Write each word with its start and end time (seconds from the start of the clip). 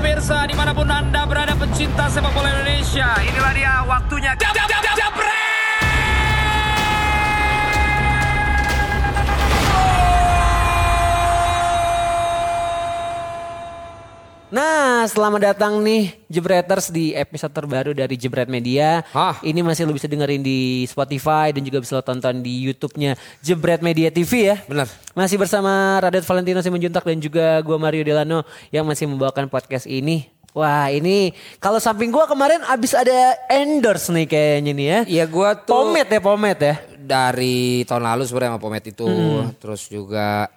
pemirsa 0.00 0.48
di 0.48 0.56
mana 0.56 0.72
pun 0.72 0.88
anda 0.88 1.28
berada 1.28 1.52
pecinta 1.52 2.08
sepak 2.08 2.32
bola 2.32 2.48
Indonesia. 2.48 3.12
Inilah 3.20 3.52
dia 3.52 3.84
waktunya. 3.84 4.32
Jab, 4.32 4.56
jab, 4.56 4.64
jab, 4.64 4.96
Japret! 4.96 5.49
Nah, 14.50 15.06
selamat 15.06 15.54
datang 15.54 15.78
nih 15.78 16.10
Jebreters 16.26 16.90
di 16.90 17.14
episode 17.14 17.54
terbaru 17.54 17.94
dari 17.94 18.18
Jebret 18.18 18.50
Media. 18.50 19.06
Hah? 19.14 19.38
Ini 19.46 19.62
masih 19.62 19.86
lo 19.86 19.94
bisa 19.94 20.10
dengerin 20.10 20.42
di 20.42 20.82
Spotify 20.90 21.54
dan 21.54 21.62
juga 21.62 21.78
bisa 21.78 21.94
lo 21.94 22.02
tonton 22.02 22.42
di 22.42 22.66
YouTube-nya 22.66 23.14
Jebret 23.46 23.78
Media 23.78 24.10
TV 24.10 24.50
ya. 24.50 24.58
Benar. 24.66 24.90
Masih 25.14 25.38
bersama 25.38 26.02
Radit 26.02 26.26
Valentino 26.26 26.58
Simanjuntak 26.66 27.06
dan 27.06 27.22
juga 27.22 27.62
gua 27.62 27.78
Mario 27.78 28.02
Delano 28.02 28.42
yang 28.74 28.82
masih 28.90 29.06
membawakan 29.06 29.46
podcast 29.46 29.86
ini. 29.86 30.26
Wah, 30.50 30.90
ini 30.90 31.30
kalau 31.62 31.78
samping 31.78 32.10
gua 32.10 32.26
kemarin 32.26 32.58
abis 32.66 32.98
ada 32.98 33.38
endorse 33.46 34.10
nih 34.10 34.26
kayaknya 34.26 34.72
nih 34.74 34.86
ya. 34.90 34.98
Iya 35.06 35.24
gua 35.30 35.54
tuh 35.54 35.94
Pomade 35.94 36.10
ya, 36.10 36.18
pomade 36.18 36.62
ya. 36.66 36.74
dari 36.98 37.86
tahun 37.86 38.02
lalu 38.02 38.26
sebenarnya 38.26 38.58
sama 38.58 38.62
Pomet 38.66 38.82
itu. 38.82 39.06
Hmm. 39.06 39.54
Terus 39.62 39.86
juga 39.86 40.50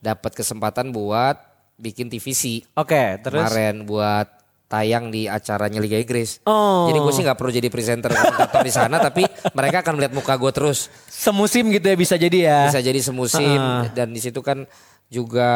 dapat 0.00 0.32
kesempatan 0.32 0.96
buat 0.96 1.53
bikin 1.78 2.06
TVC. 2.10 2.64
Oke, 2.78 3.18
terus 3.20 3.50
Kemarin 3.50 3.84
buat 3.86 4.28
tayang 4.64 5.12
di 5.12 5.30
acaranya 5.30 5.78
Liga 5.78 6.00
Inggris. 6.00 6.42
Oh. 6.48 6.90
Jadi 6.90 6.98
gue 6.98 7.12
sih 7.14 7.22
nggak 7.22 7.38
perlu 7.38 7.52
jadi 7.52 7.68
presenter 7.70 8.10
komentator 8.10 8.60
di 8.64 8.72
sana, 8.74 8.96
tapi 8.98 9.22
mereka 9.54 9.86
akan 9.86 9.92
melihat 10.00 10.14
muka 10.16 10.34
gue 10.34 10.50
terus. 10.50 10.88
semusim 11.08 11.70
gitu 11.72 11.86
ya 11.88 11.96
bisa 11.96 12.14
jadi 12.18 12.38
ya. 12.38 12.60
Bisa 12.68 12.82
jadi 12.82 13.00
semusim 13.00 13.60
Heeh. 13.60 13.94
dan 13.94 14.10
di 14.10 14.20
situ 14.20 14.40
kan 14.42 14.66
juga 15.08 15.48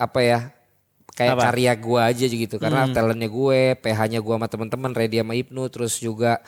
apa 0.00 0.20
ya 0.24 0.38
kayak 1.16 1.32
Apa? 1.32 1.40
Hmm. 1.40 1.48
karya 1.52 1.72
gue 1.76 2.00
aja 2.00 2.24
gitu 2.28 2.56
karena 2.60 2.80
talentnya 2.92 3.28
gue, 3.28 3.60
PH-nya 3.80 4.20
gue 4.20 4.34
sama 4.36 4.48
teman-teman, 4.48 4.90
Ready 4.92 5.16
sama 5.20 5.34
Ibnu, 5.36 5.62
terus 5.72 5.96
juga 5.96 6.44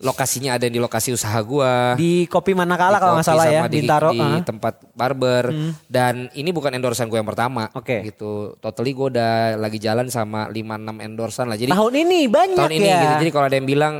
lokasinya 0.00 0.56
ada 0.56 0.64
di 0.64 0.80
lokasi 0.80 1.12
usaha 1.12 1.36
gue. 1.44 1.72
Di 2.00 2.24
kopi 2.24 2.56
Manakala 2.56 2.96
Di 2.96 3.00
kalau 3.04 3.12
nggak 3.20 3.28
salah 3.28 3.46
ya, 3.52 3.62
di, 3.68 3.84
Bintaro. 3.84 4.10
di 4.16 4.20
ah. 4.20 4.40
tempat 4.40 4.80
barber 4.96 5.52
dan 5.86 6.32
ini 6.32 6.50
bukan 6.50 6.72
endorsan 6.72 7.12
gue 7.12 7.20
yang 7.20 7.28
pertama 7.28 7.68
Oke. 7.76 8.00
gitu 8.08 8.56
totally 8.64 8.96
gue 8.96 9.12
udah 9.16 9.60
lagi 9.60 9.76
jalan 9.76 10.08
sama 10.08 10.48
5-6 10.48 11.04
endorsan 11.04 11.46
lah 11.52 11.56
jadi 11.60 11.70
Tahun 11.72 11.94
ini 11.94 12.18
banyak 12.32 12.56
tahun 12.56 12.72
ini 12.72 12.88
ya. 12.88 13.00
gitu 13.00 13.14
jadi 13.28 13.30
kalau 13.32 13.46
ada 13.52 13.56
yang 13.60 13.68
bilang 13.68 13.94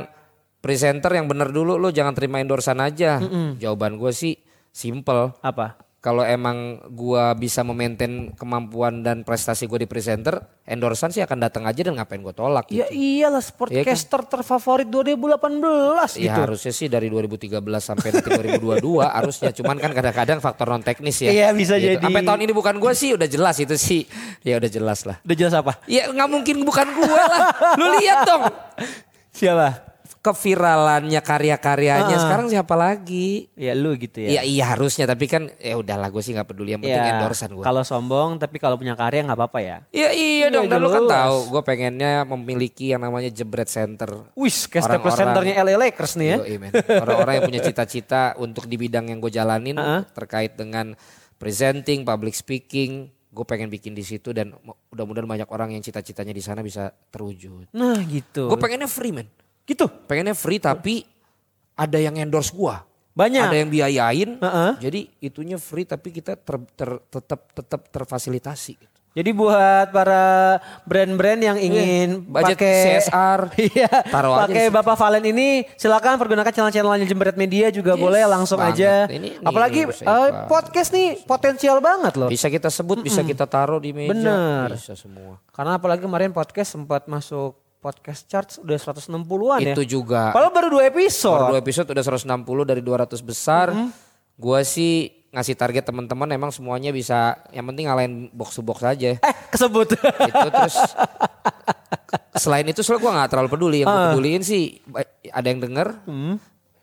presenter 0.61 1.11
yang 1.13 1.25
bener 1.29 1.49
dulu 1.49 1.77
lo 1.77 1.89
jangan 1.93 2.13
terima 2.17 2.41
endorsan 2.41 2.81
aja 2.81 3.21
jawaban 3.57 3.97
gue 3.97 4.09
sih 4.13 4.37
simple 4.73 5.37
Apa? 5.41 5.77
Kalau 6.01 6.25
emang 6.25 6.57
gua 6.89 7.31
bisa 7.31 7.61
memaintain 7.61 8.33
kemampuan 8.33 8.99
dan 8.99 9.21
prestasi 9.21 9.63
gue 9.63 9.77
di 9.77 9.87
presenter 9.87 10.33
endorsan 10.65 11.13
sih 11.13 11.21
akan 11.21 11.37
datang 11.39 11.63
aja 11.63 11.77
dan 11.77 11.93
ngapain 11.93 12.17
gue 12.17 12.33
tolak 12.33 12.65
Ya 12.67 12.89
gitu 12.89 12.97
iyalah 13.21 13.37
sportcaster 13.37 14.25
terfavorit 14.25 14.89
2018 14.89 15.61
Ya 16.17 16.25
gitu. 16.25 16.39
harusnya 16.41 16.73
sih 16.73 16.87
dari 16.87 17.05
2013 17.05 17.53
sampai 17.77 18.07
nanti 18.11 18.29
2022 18.57 18.81
harusnya 19.21 19.53
cuman 19.53 19.77
kan 19.77 19.91
kadang-kadang 19.91 20.39
faktor 20.39 20.67
non 20.67 20.81
teknis 20.81 21.21
ya. 21.21 21.29
Iya, 21.29 21.47
bisa 21.53 21.77
Gitu. 21.77 21.93
jadi. 21.93 22.01
Sampai 22.01 22.25
tahun 22.25 22.41
ini 22.43 22.53
bukan 22.55 22.75
gue 22.77 22.93
sih 22.93 23.13
udah 23.13 23.29
jelas 23.29 23.55
itu 23.57 23.75
sih. 23.75 24.01
Ya 24.41 24.57
udah 24.57 24.69
jelas 24.69 25.05
lah. 25.05 25.21
Udah 25.21 25.37
jelas 25.37 25.53
apa? 25.53 25.77
Ya 25.85 26.09
nggak 26.09 26.29
mungkin 26.29 26.65
bukan 26.65 26.87
gue 26.89 27.13
lah. 27.13 27.41
Lu 27.77 27.85
lihat 27.99 28.25
dong 28.25 28.49
Siapa? 29.31 29.90
Keviralannya 30.21 31.17
karya-karyanya 31.17 32.13
Ah. 32.13 32.21
sekarang 32.21 32.47
siapa 32.47 32.73
lagi? 32.73 33.49
Ya 33.53 33.73
lu 33.73 33.93
gitu 33.95 34.21
Iya 34.21 34.39
ya. 34.39 34.41
iya 34.41 34.63
harusnya 34.69 35.05
tapi 35.05 35.25
kan 35.25 35.49
ya 35.57 35.75
udahlah 35.75 36.07
gue 36.07 36.21
sih 36.21 36.31
nggak 36.31 36.45
peduli 36.45 36.73
yang 36.73 36.81
penting 36.81 36.93
Ya, 37.01 37.17
endorsan 37.17 37.49
gue. 37.51 37.61
Kalau 37.61 37.81
sombong 37.81 38.37
tapi 38.37 38.57
kalau 38.57 38.77
punya 38.77 38.93
karya 38.93 39.25
nggak 39.25 39.35
apa-apa 39.35 39.59
ya. 39.59 39.77
Iya 39.89 40.09
iya 40.13 40.47
dong 40.47 40.65
dan 40.65 40.77
lu 40.77 40.87
kan 40.87 41.03
tahu 41.03 41.35
gue 41.49 41.61
pengennya 41.63 42.11
memiliki 42.23 42.89
yang 42.89 43.01
namanya 43.01 43.27
jebret 43.27 43.65
center. 43.65 44.29
Wis, 44.33 44.65
kayak 44.65 44.85
staples 44.87 45.13
centernya 45.15 45.53
LA 45.59 45.75
Lakers 45.79 46.13
nih 46.15 46.27
ya. 46.27 46.37
Orang-orang 46.97 47.33
yang 47.37 47.45
punya 47.47 47.61
cita-cita 47.63 48.37
untuk 48.37 48.65
di 48.65 48.77
bidang 48.77 49.09
yang 49.09 49.17
gue 49.17 49.29
jalanin 49.29 49.75
Heeh. 49.75 50.01
terkait 50.13 50.53
dengan 50.53 50.93
presenting, 51.35 52.01
public 52.01 52.33
speaking, 52.33 53.09
gue 53.27 53.45
pengen 53.47 53.65
bikin 53.67 53.91
di 53.91 54.01
situ 54.01 54.29
dan 54.29 54.53
mudah-mudahan 54.91 55.25
banyak 55.25 55.49
orang 55.49 55.71
yang 55.71 55.81
cita-citanya 55.81 56.29
di 56.29 56.39
sana 56.39 56.61
bisa 56.61 56.93
terwujud. 57.09 57.71
Nah 57.71 57.97
gitu. 58.03 58.45
Gue 58.45 58.59
pengennya 58.59 58.85
free 58.85 59.09
men, 59.09 59.25
gitu. 59.71 59.87
pengennya 60.05 60.33
free 60.33 60.59
tapi 60.59 61.07
ada 61.73 61.97
yang 61.97 62.13
endorse 62.15 62.51
gue, 62.51 62.75
Banyak. 63.11 63.43
ada 63.43 63.55
yang 63.55 63.69
biayain, 63.69 64.29
Heeh. 64.37 64.71
jadi 64.79 64.99
itunya 65.19 65.55
free 65.55 65.83
tapi 65.83 66.11
kita 66.11 66.35
ter- 66.35 66.69
ter- 66.73 67.01
tetap 67.07 67.41
tetap 67.51 67.81
terfasilitasi. 67.87 68.73
gitu. 68.75 68.87
Jadi 69.11 69.35
buat 69.35 69.91
para 69.91 70.55
brand-brand 70.87 71.43
yang 71.43 71.57
ingin 71.59 72.23
Iya, 72.23 72.31
budget 72.31 72.55
pakai 72.55 72.75
CSR, 73.03 73.39
iya, 73.75 73.91
pakai. 74.07 74.71
Bapak 74.71 74.95
Valen 74.95 75.27
ini 75.27 75.67
silakan 75.75 76.15
pergunakan 76.15 76.47
channel-channelnya 76.47 77.03
Jembret 77.03 77.35
Media 77.35 77.67
juga 77.69 77.99
boleh 77.99 78.23
langsung 78.23 78.55
banget. 78.55 78.79
aja. 78.79 78.91
Ini- 79.11 79.35
ini 79.35 79.43
Apalagi 79.43 79.83
saya- 79.91 80.47
podcast 80.47 80.95
nih 80.95 81.27
potensial 81.27 81.83
banget 81.83 82.15
loh. 82.15 82.31
Bisa 82.31 82.47
kita 82.47 82.71
sebut, 82.71 83.03
bisa 83.03 83.19
kita 83.19 83.43
taruh 83.43 83.83
di 83.83 83.91
meja, 83.91 84.15
Bener. 84.15 84.79
bisa 84.79 84.95
semua. 84.95 85.43
Karena 85.51 85.75
apalagi 85.75 85.99
kemarin 85.99 86.31
podcast 86.31 86.71
sempat 86.71 87.03
masuk 87.03 87.59
podcast 87.81 88.21
charts 88.25 88.53
udah 88.55 88.77
160-an 88.77 89.59
ya. 89.59 89.73
Itu 89.73 89.83
juga. 89.83 90.29
Padahal 90.29 90.53
baru 90.53 90.67
dua 90.71 90.83
episode. 90.85 91.33
Baru 91.35 91.51
dua 91.51 91.59
episode 91.59 91.89
udah 91.89 92.03
160 92.05 92.29
dari 92.63 92.79
200 92.79 93.09
besar. 93.19 93.73
Gua 94.37 94.61
sih 94.61 95.09
ngasih 95.31 95.55
target 95.55 95.83
teman-teman 95.83 96.29
emang 96.29 96.51
semuanya 96.51 96.91
bisa 96.91 97.39
yang 97.49 97.65
penting 97.65 97.87
ngalahin 97.87 98.13
box 98.29 98.53
to 98.53 98.61
box 98.61 98.81
aja. 98.81 99.17
Eh 99.17 99.35
kesebut. 99.49 99.97
itu 99.97 100.47
terus 100.51 100.75
selain 102.33 102.63
itu 102.63 102.81
soalnya 102.81 103.01
gua 103.01 103.11
nggak 103.17 103.29
terlalu 103.29 103.49
peduli. 103.49 103.77
Yang 103.81 103.87
Ah. 103.87 103.95
gue 103.95 104.05
peduliin 104.13 104.41
sih 104.41 104.63
ba- 104.83 105.03
ada 105.25 105.47
yang 105.47 105.59
denger. 105.59 105.87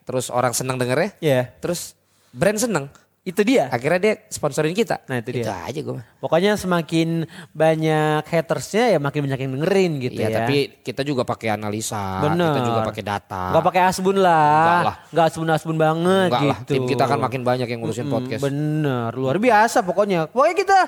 Terus 0.03 0.25
orang 0.27 0.51
seneng 0.51 0.75
denger 0.75 0.97
ya. 0.97 1.09
Ya, 1.21 1.41
Terus 1.57 1.93
brand 2.31 2.57
seneng. 2.57 2.85
Itu 3.29 3.41
dia. 3.45 3.69
Akhirnya 3.69 3.99
dia 4.01 4.13
sponsorin 4.25 4.73
kita. 4.73 5.05
Nah, 5.05 5.21
itu 5.21 5.29
dia. 5.31 5.53
aja 5.61 5.77
gue. 5.77 6.01
Pokoknya 6.17 6.57
semakin 6.57 7.29
banyak 7.53 8.25
hatersnya 8.25 8.89
ya 8.89 8.97
makin 8.97 9.23
banyak 9.23 9.39
yang 9.39 9.51
dengerin 9.53 9.91
gitu 10.01 10.19
Iya 10.19 10.27
ya. 10.27 10.37
tapi 10.41 10.57
kita 10.81 11.01
juga 11.01 11.21
pakai 11.21 11.53
analisa. 11.53 12.25
Bener. 12.25 12.49
Kita 12.49 12.61
juga 12.63 12.81
pakai 12.83 13.03
data. 13.03 13.43
Gak 13.53 13.63
pakai 13.63 13.81
asbun 13.85 14.17
Enggak 14.17 14.25
lah. 14.25 14.81
lah. 14.83 14.95
Gak 15.09 15.25
asbun-asbun 15.29 15.77
banget 15.77 16.27
Enggak 16.27 16.41
gitu. 16.41 16.49
lah, 16.49 16.59
tim 16.65 16.81
kita 16.85 17.03
akan 17.05 17.19
makin 17.21 17.41
banyak 17.43 17.67
yang 17.67 17.79
ngurusin 17.79 18.07
podcast. 18.07 18.41
Bener, 18.41 19.11
luar 19.13 19.37
biasa 19.37 19.77
pokoknya. 19.81 20.25
Pokoknya 20.27 20.55
kita, 20.57 20.79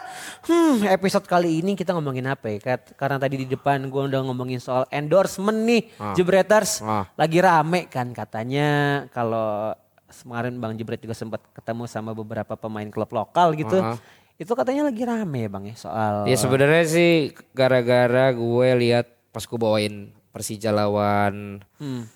hmm, 0.48 0.76
episode 0.90 1.26
kali 1.26 1.62
ini 1.62 1.72
kita 1.74 1.94
ngomongin 1.94 2.26
apa 2.26 2.50
ya? 2.50 2.58
Karena 2.92 3.18
tadi 3.18 3.36
di 3.38 3.48
depan 3.48 3.86
gue 3.86 4.02
udah 4.04 4.22
ngomongin 4.24 4.58
soal 4.58 4.90
endorsement 4.90 5.62
nih, 5.62 5.82
Ah. 5.96 6.12
Jebreters. 6.12 6.82
Ah. 6.82 7.06
Lagi 7.14 7.38
rame 7.38 7.86
kan 7.86 8.10
katanya 8.12 8.70
kalau 9.10 9.76
kemarin 10.14 10.56
Bang 10.58 10.76
Jebret 10.76 11.00
juga 11.00 11.14
sempat 11.14 11.42
ketemu 11.52 11.84
sama 11.86 12.12
beberapa 12.12 12.54
pemain 12.54 12.88
klub 12.88 13.10
lokal 13.10 13.56
gitu. 13.56 13.76
Ah. 13.76 13.96
Itu 14.36 14.54
katanya 14.54 14.86
lagi 14.86 15.02
rame 15.02 15.48
Bang 15.48 15.66
ya 15.66 15.76
soal. 15.76 16.26
Ya 16.26 16.36
sebenarnya 16.36 16.84
sih 16.84 17.12
gara-gara 17.52 18.30
gue 18.30 18.70
lihat 18.78 19.08
pas 19.30 19.42
gue 19.42 19.56
bawain 19.56 19.96
Persija 20.30 20.72
lawan 20.72 21.60
Hmm. 21.76 22.08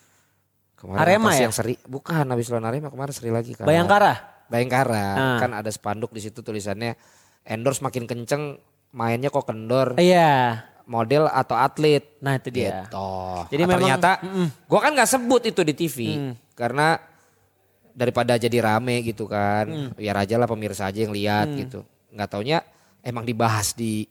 kemarin 0.76 1.00
Arema 1.02 1.32
ya? 1.34 1.46
yang 1.46 1.54
seri 1.54 1.76
bukan 1.82 2.24
habis 2.26 2.48
lawan 2.48 2.66
Arema 2.66 2.88
kemarin 2.88 3.12
seri 3.12 3.30
lagi 3.30 3.54
kan. 3.54 3.64
Bayangkara. 3.64 4.46
Bayangkara 4.46 5.06
Ah. 5.12 5.38
kan 5.38 5.52
ada 5.52 5.68
spanduk 5.68 6.12
di 6.12 6.22
situ 6.22 6.40
tulisannya 6.40 6.96
endorse 7.44 7.82
makin 7.82 8.06
kenceng 8.06 8.58
mainnya 8.92 9.28
kok 9.28 9.46
kendor 9.46 9.94
Iya. 9.96 10.64
model 10.86 11.28
atau 11.28 11.54
atlet. 11.54 12.16
Nah 12.20 12.38
itu 12.38 12.50
dia. 12.50 12.86
Gitu. 12.86 13.10
Jadi 13.50 13.62
Nah, 13.62 13.68
memang- 13.68 13.82
ternyata 14.00 14.12
gue 14.64 14.80
kan 14.80 14.92
nggak 14.94 15.12
sebut 15.12 15.42
itu 15.44 15.62
di 15.62 15.74
TV 15.74 15.98
Mm. 16.16 16.34
karena 16.54 16.96
daripada 17.96 18.36
jadi 18.36 18.60
rame 18.60 19.00
gitu 19.02 19.24
kan, 19.26 19.66
Mm. 19.66 19.90
biar 19.96 20.16
aja 20.20 20.36
lah 20.36 20.46
pemirsa 20.46 20.92
aja 20.92 21.00
yang 21.00 21.16
lihat 21.16 21.48
gitu. 21.56 21.88
Nggak 22.12 22.28
taunya 22.30 22.60
emang 23.00 23.24
dibahas 23.24 23.72
di 23.72 24.04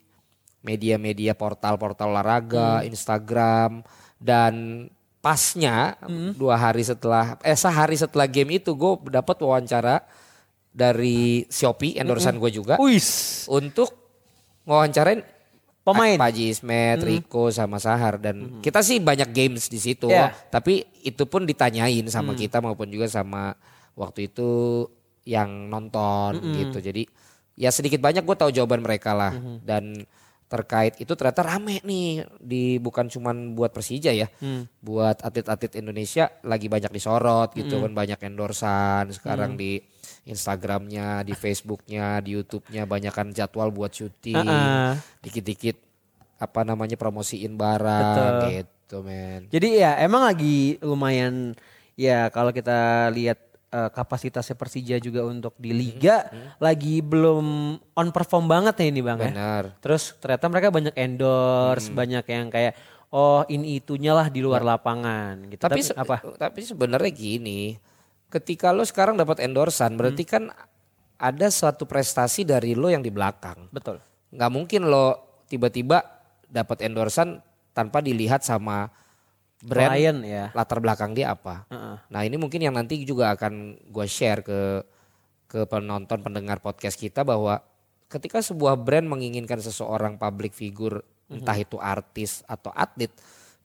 media-media 0.65 1.37
portal-portal 1.37 2.09
olahraga, 2.09 2.81
Mm. 2.81 2.89
Instagram 2.89 3.71
dan 4.16 4.54
pasnya 5.21 6.01
Mm. 6.01 6.33
dua 6.34 6.57
hari 6.57 6.81
setelah 6.81 7.36
eh 7.45 7.57
sehari 7.57 8.01
setelah 8.01 8.25
game 8.25 8.57
itu 8.57 8.72
gue 8.72 9.13
dapat 9.13 9.36
wawancara 9.41 10.01
dari 10.69 11.45
Shopee 11.47 12.01
endorsan 12.01 12.41
gue 12.41 12.51
juga 12.51 12.80
Wis. 12.80 13.45
untuk 13.47 13.92
ngawancarain 14.65 15.22
Pemain. 15.84 16.16
Paji 16.16 16.48
Ismet, 16.48 16.97
Riko 17.04 17.53
sama 17.53 17.77
Sahar 17.77 18.16
dan 18.16 18.65
kita 18.65 18.80
sih 18.80 19.04
banyak 19.04 19.28
games 19.37 19.69
di 19.69 19.77
situ. 19.77 20.09
Iya. 20.09 20.33
Tapi 20.48 20.80
itu 21.04 21.28
pun 21.28 21.45
ditanyain 21.45 22.01
sama 22.09 22.33
kita 22.33 22.65
maupun 22.65 22.89
juga 22.89 23.04
sama 23.04 23.53
waktu 23.94 24.30
itu 24.30 24.50
yang 25.24 25.72
nonton 25.72 26.38
gitu. 26.58 26.78
Jadi 26.78 27.06
ya 27.54 27.70
sedikit 27.70 28.02
banyak 28.02 28.26
gue 28.26 28.36
tahu 28.36 28.50
jawaban 28.50 28.82
mereka 28.82 29.14
lah 29.14 29.32
dan 29.62 30.04
terkait 30.44 30.94
itu 31.02 31.10
ternyata 31.18 31.42
rame 31.42 31.82
nih 31.82 32.28
di 32.38 32.78
bukan 32.78 33.08
cuman 33.10 33.56
buat 33.58 33.72
Persija 33.74 34.12
ya. 34.12 34.28
Buat 34.84 35.24
atlet-atlet 35.24 35.80
Indonesia 35.80 36.30
lagi 36.44 36.68
banyak 36.68 36.92
disorot 36.92 37.56
gitu 37.56 37.80
kan 37.80 37.91
banyak 37.91 38.20
endorsan 38.22 39.10
sekarang 39.10 39.56
di 39.56 39.80
Instagramnya, 40.24 41.20
di 41.20 41.36
Facebooknya, 41.36 42.20
di 42.24 42.36
YouTube-nya 42.36 42.88
banyak 42.88 43.12
kan 43.12 43.28
jadwal 43.32 43.68
buat 43.68 43.92
syuting 43.92 44.41
Ah-ah. 44.41 44.96
dikit-dikit 45.20 45.76
apa 46.41 46.60
namanya 46.64 46.96
promosiin 46.96 47.56
barang 47.56 48.52
gitu 48.52 49.00
men. 49.04 49.48
Jadi 49.48 49.80
ya 49.80 49.96
emang 50.00 50.24
lagi 50.24 50.76
lumayan 50.80 51.56
ya 51.96 52.28
kalau 52.32 52.52
kita 52.52 53.08
lihat 53.12 53.53
eh, 53.74 53.91
kapasitasnya 53.91 54.54
Persija 54.54 54.97
juga 55.03 55.26
untuk 55.26 55.59
di 55.59 55.74
liga 55.74 56.30
lagi 56.62 57.03
belum 57.03 57.76
on 57.98 58.09
perform 58.15 58.47
banget 58.47 58.78
ya 58.78 58.86
ini 58.86 59.03
Bang 59.03 59.18
ya. 59.18 59.34
Benar. 59.34 59.62
Terus 59.82 60.15
ternyata 60.22 60.47
mereka 60.47 60.71
banyak 60.71 60.94
endorse, 60.94 61.91
banyak 61.91 62.24
yang 62.30 62.47
kayak 62.54 62.78
oh 63.10 63.42
ini 63.50 63.82
itunya 63.82 64.15
lah 64.15 64.30
di 64.30 64.38
luar 64.38 64.62
lapangan 64.62 65.50
gitu. 65.50 65.59
Tapi, 65.59 65.80
se- 65.82 65.94
apa? 65.98 66.22
Tapi 66.22 66.60
sebenarnya 66.62 67.10
gini, 67.10 67.74
ketika 68.30 68.71
lo 68.71 68.86
sekarang 68.86 69.18
dapat 69.18 69.42
endorsan, 69.42 69.98
berarti 69.98 70.22
kan 70.22 70.54
ada 71.18 71.47
suatu 71.50 71.86
prestasi 71.86 72.42
dari 72.42 72.74
lo 72.74 72.91
yang 72.91 73.03
di 73.03 73.10
belakang. 73.10 73.70
Betul. 73.70 74.03
Nggak 74.34 74.50
mungkin 74.50 74.91
lo 74.91 75.18
tiba-tiba 75.47 76.03
dapat 76.50 76.82
endorsan 76.86 77.38
tanpa 77.74 78.03
dilihat 78.03 78.42
sama 78.42 78.91
brand 79.65 79.97
Klien 79.97 80.16
ya. 80.21 80.45
latar 80.53 80.78
belakang 80.78 81.16
dia 81.16 81.33
apa. 81.33 81.65
Heeh. 81.72 81.97
Nah 82.13 82.21
ini 82.22 82.37
mungkin 82.37 82.61
yang 82.61 82.77
nanti 82.77 83.01
juga 83.03 83.33
akan 83.33 83.81
gue 83.89 84.07
share 84.07 84.45
ke 84.45 84.84
ke 85.49 85.65
penonton 85.71 86.21
pendengar 86.21 86.61
podcast 86.61 87.01
kita 87.01 87.25
bahwa 87.25 87.63
ketika 88.13 88.45
sebuah 88.45 88.77
brand 88.77 89.09
menginginkan 89.09 89.59
seseorang 89.59 90.21
public 90.21 90.53
figure 90.53 91.01
entah 91.31 91.57
itu 91.57 91.81
artis 91.81 92.45
atau 92.45 92.69
atlet 92.77 93.09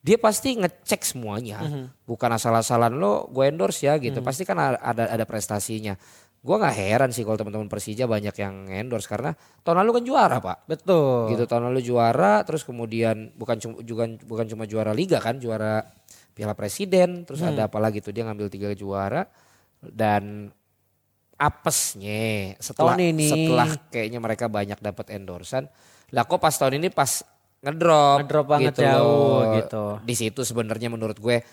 dia 0.00 0.16
pasti 0.16 0.56
ngecek 0.56 1.04
semuanya 1.04 1.60
bukan 2.08 2.32
asal-asalan 2.32 2.96
lo 2.96 3.28
gue 3.28 3.44
endorse 3.52 3.84
ya 3.84 4.00
gitu 4.00 4.24
pasti 4.24 4.48
kan 4.48 4.56
ada 4.80 5.12
ada 5.12 5.24
prestasinya 5.28 5.94
gue 6.40 6.56
nggak 6.56 6.76
heran 6.76 7.10
sih 7.12 7.20
kalau 7.20 7.36
teman-teman 7.36 7.68
Persija 7.68 8.08
banyak 8.08 8.32
yang 8.40 8.64
endorse 8.72 9.04
karena 9.04 9.36
tahun 9.60 9.84
lalu 9.84 10.00
kan 10.00 10.04
juara 10.08 10.36
pak 10.40 10.64
Betul. 10.64 11.36
gitu 11.36 11.44
tahun 11.44 11.68
lalu 11.68 11.84
juara 11.84 12.40
terus 12.48 12.64
kemudian 12.64 13.36
bukan 13.36 13.60
cuma 13.60 13.76
juga 13.84 14.08
bukan 14.24 14.46
cuma 14.48 14.64
juara 14.64 14.96
liga 14.96 15.20
kan 15.20 15.36
juara 15.36 15.84
Piala 16.32 16.56
Presiden 16.56 17.28
terus 17.28 17.44
ada 17.44 17.68
apa 17.68 17.76
lagi 17.76 18.00
tuh 18.00 18.16
dia 18.16 18.24
ngambil 18.24 18.48
tiga 18.48 18.72
juara 18.72 19.28
dan 19.84 20.48
apesnya 21.36 22.56
setelah 22.56 22.96
Tahun 22.96 23.04
ini. 23.12 23.28
setelah 23.28 23.68
kayaknya 23.92 24.20
mereka 24.20 24.48
banyak 24.48 24.80
dapat 24.80 25.12
endorsan 25.12 25.68
lah 26.12 26.24
kok 26.24 26.40
pas 26.40 26.52
tahun 26.56 26.80
ini 26.80 26.88
pas 26.88 27.20
ngedrop 27.60 28.24
Ngedrop 28.24 28.46
banget 28.48 28.72
gitu 28.72 28.80
jauh 28.88 29.44
loh. 29.44 29.56
gitu. 29.60 29.84
di 30.04 30.14
situ 30.16 30.40
sebenarnya 30.44 30.88
menurut 30.88 31.20
gue 31.20 31.44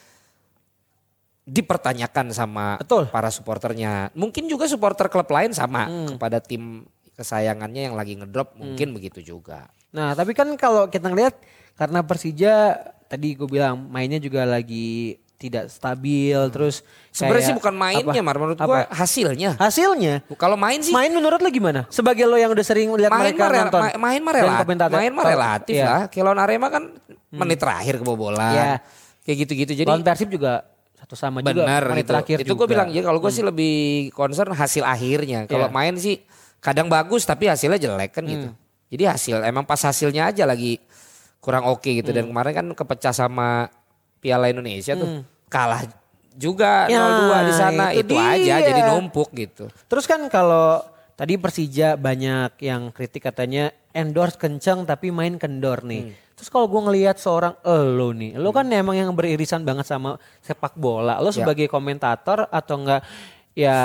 dipertanyakan 1.47 2.29
sama 2.29 2.75
Betul. 2.75 3.07
para 3.07 3.31
supporternya 3.31 4.11
mungkin 4.13 4.45
juga 4.45 4.67
supporter 4.67 5.07
klub 5.07 5.25
lain 5.25 5.55
sama 5.55 5.87
Hmm. 5.87 6.07
kepada 6.13 6.37
tim 6.37 6.83
kesayangannya 7.15 7.87
yang 7.87 7.95
lagi 7.95 8.13
ngedrop 8.13 8.53
mungkin 8.53 8.91
begitu 8.91 9.23
juga 9.25 9.71
Nah 9.87 10.11
tapi 10.11 10.35
kan 10.35 10.51
kalau 10.53 10.85
kita 10.85 11.07
ngelihat 11.07 11.39
karena 11.73 12.03
Persija 12.03 12.75
tadi 13.07 13.33
gue 13.33 13.47
bilang 13.47 13.79
mainnya 13.79 14.19
juga 14.19 14.43
lagi 14.43 15.15
tidak 15.37 15.69
stabil 15.69 16.33
terus 16.49 16.81
Sebenarnya 17.13 17.47
sih 17.47 17.55
bukan 17.55 17.73
mainnya, 17.73 18.09
apa? 18.11 18.25
Mar. 18.25 18.35
Menurut 18.35 18.57
gua 18.57 18.89
hasilnya. 18.89 19.53
Hasilnya 19.55 20.25
Kalau 20.33 20.57
main 20.57 20.81
sih 20.81 20.89
main 20.89 21.09
menurut 21.09 21.37
lo 21.37 21.47
gimana? 21.47 21.85
Sebagai 21.87 22.25
lo 22.25 22.35
yang 22.35 22.51
udah 22.51 22.65
sering 22.65 22.89
lihat 22.91 23.09
main 23.09 23.31
mereka 23.31 23.39
mah 23.39 23.49
rela- 23.49 23.63
nonton 23.69 23.81
ma- 23.81 23.97
main 24.03 24.19
mah 24.19 24.33
dan 24.33 24.41
relatif, 24.43 24.65
main 24.91 25.11
mah 25.13 25.23
Kalau- 25.23 25.33
relatif 25.37 25.73
iya. 25.73 25.85
lah. 25.85 26.01
Lawan 26.11 26.39
Arema 26.41 26.67
kan 26.67 26.83
menit 27.31 27.57
terakhir 27.57 27.95
kebobolan. 28.01 28.49
Iya. 28.51 28.71
Kayak 29.23 29.37
gitu-gitu. 29.45 29.71
Jadi 29.77 29.89
Lawan 29.89 30.01
Persib 30.01 30.29
juga 30.29 30.65
satu 30.97 31.13
sama 31.13 31.45
juga 31.45 31.61
benar 31.61 31.83
menit 31.87 32.03
gitu. 32.03 32.09
terakhir 32.09 32.37
Itu 32.41 32.45
gue 32.49 32.59
juga. 32.59 32.65
bilang 32.67 32.87
ya 32.89 33.01
kalau 33.01 33.19
gue 33.21 33.29
sih 33.29 33.45
lebih 33.45 33.75
concern 34.11 34.49
hasil 34.49 34.81
akhirnya. 34.81 35.45
Kalau 35.45 35.69
Iya. 35.69 35.73
main 35.73 35.93
sih 35.95 36.25
kadang 36.57 36.89
bagus 36.89 37.21
tapi 37.21 37.45
hasilnya 37.45 37.77
jelek 37.77 38.11
kan 38.11 38.25
gitu. 38.25 38.49
Hmm. 38.49 38.57
Jadi 38.87 39.03
hasil 39.05 39.37
emang 39.43 39.61
pas 39.61 39.77
hasilnya 39.77 40.25
aja 40.25 40.43
lagi 40.43 40.81
kurang 41.37 41.63
oke 41.63 41.85
gitu 41.85 42.09
Hmm. 42.09 42.17
dan 42.17 42.23
kemarin 42.27 42.53
kan 42.55 42.67
kepecah 42.73 43.13
sama 43.13 43.69
Piala 44.17 44.49
Indonesia 44.49 44.97
tuh 44.97 45.21
kalah 45.47 45.85
juga 46.33 46.89
Hmm. 46.89 46.91
Ya, 46.91 46.99
0-2 46.99 47.37
di 47.43 47.53
sana 47.53 47.85
itu 47.93 48.01
itu, 48.03 48.15
aja 48.17 48.55
jadi 48.59 48.81
numpuk 48.89 49.29
gitu. 49.31 49.69
Terus 49.85 50.05
kan 50.05 50.25
kalau 50.27 50.81
tadi 51.13 51.37
Persija 51.37 51.93
banyak 51.93 52.57
yang 52.59 52.89
kritik 52.89 53.21
katanya 53.23 53.69
endorse 53.91 54.35
kenceng 54.35 54.83
tapi 54.83 55.09
main 55.09 55.37
kendor 55.37 55.81
nih. 55.81 56.13
Terus 56.37 56.53
kalau 56.53 56.69
gue 56.69 56.81
ngelihat 56.85 57.17
seorang 57.17 57.57
elo 57.65 58.13
nih, 58.13 58.37
lo 58.37 58.53
kan 58.53 58.69
emang 58.69 58.93
yang 58.93 59.09
beririsan 59.09 59.65
banget 59.65 59.89
sama 59.89 60.21
sepak 60.45 60.77
bola. 60.77 61.17
Lo 61.17 61.33
sebagai 61.33 61.65
komentator 61.65 62.45
atau 62.53 62.77
enggak 62.77 63.01
ya 63.57 63.77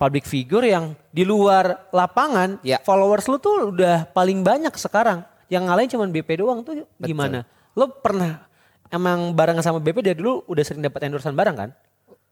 public 0.00 0.24
figure 0.24 0.64
yang 0.64 0.96
di 1.12 1.20
luar 1.28 1.92
lapangan, 1.92 2.56
Ya. 2.64 2.80
followers 2.80 3.28
lo 3.28 3.36
tuh 3.36 3.76
udah 3.76 4.08
paling 4.08 4.40
banyak 4.40 4.72
sekarang. 4.72 5.20
Yang 5.52 5.62
ngalahin 5.68 5.90
cuma 5.92 6.04
BP 6.08 6.40
doang 6.40 6.64
tuh 6.64 6.88
gimana? 6.96 7.44
Lo 7.76 7.92
pernah 8.00 8.40
emang 8.88 9.36
bareng 9.36 9.60
sama 9.60 9.76
BP 9.76 10.00
dari 10.00 10.16
dulu 10.16 10.48
udah 10.48 10.64
sering 10.64 10.80
dapat 10.80 11.04
endorsean 11.04 11.36
bareng 11.36 11.56
kan? 11.60 11.70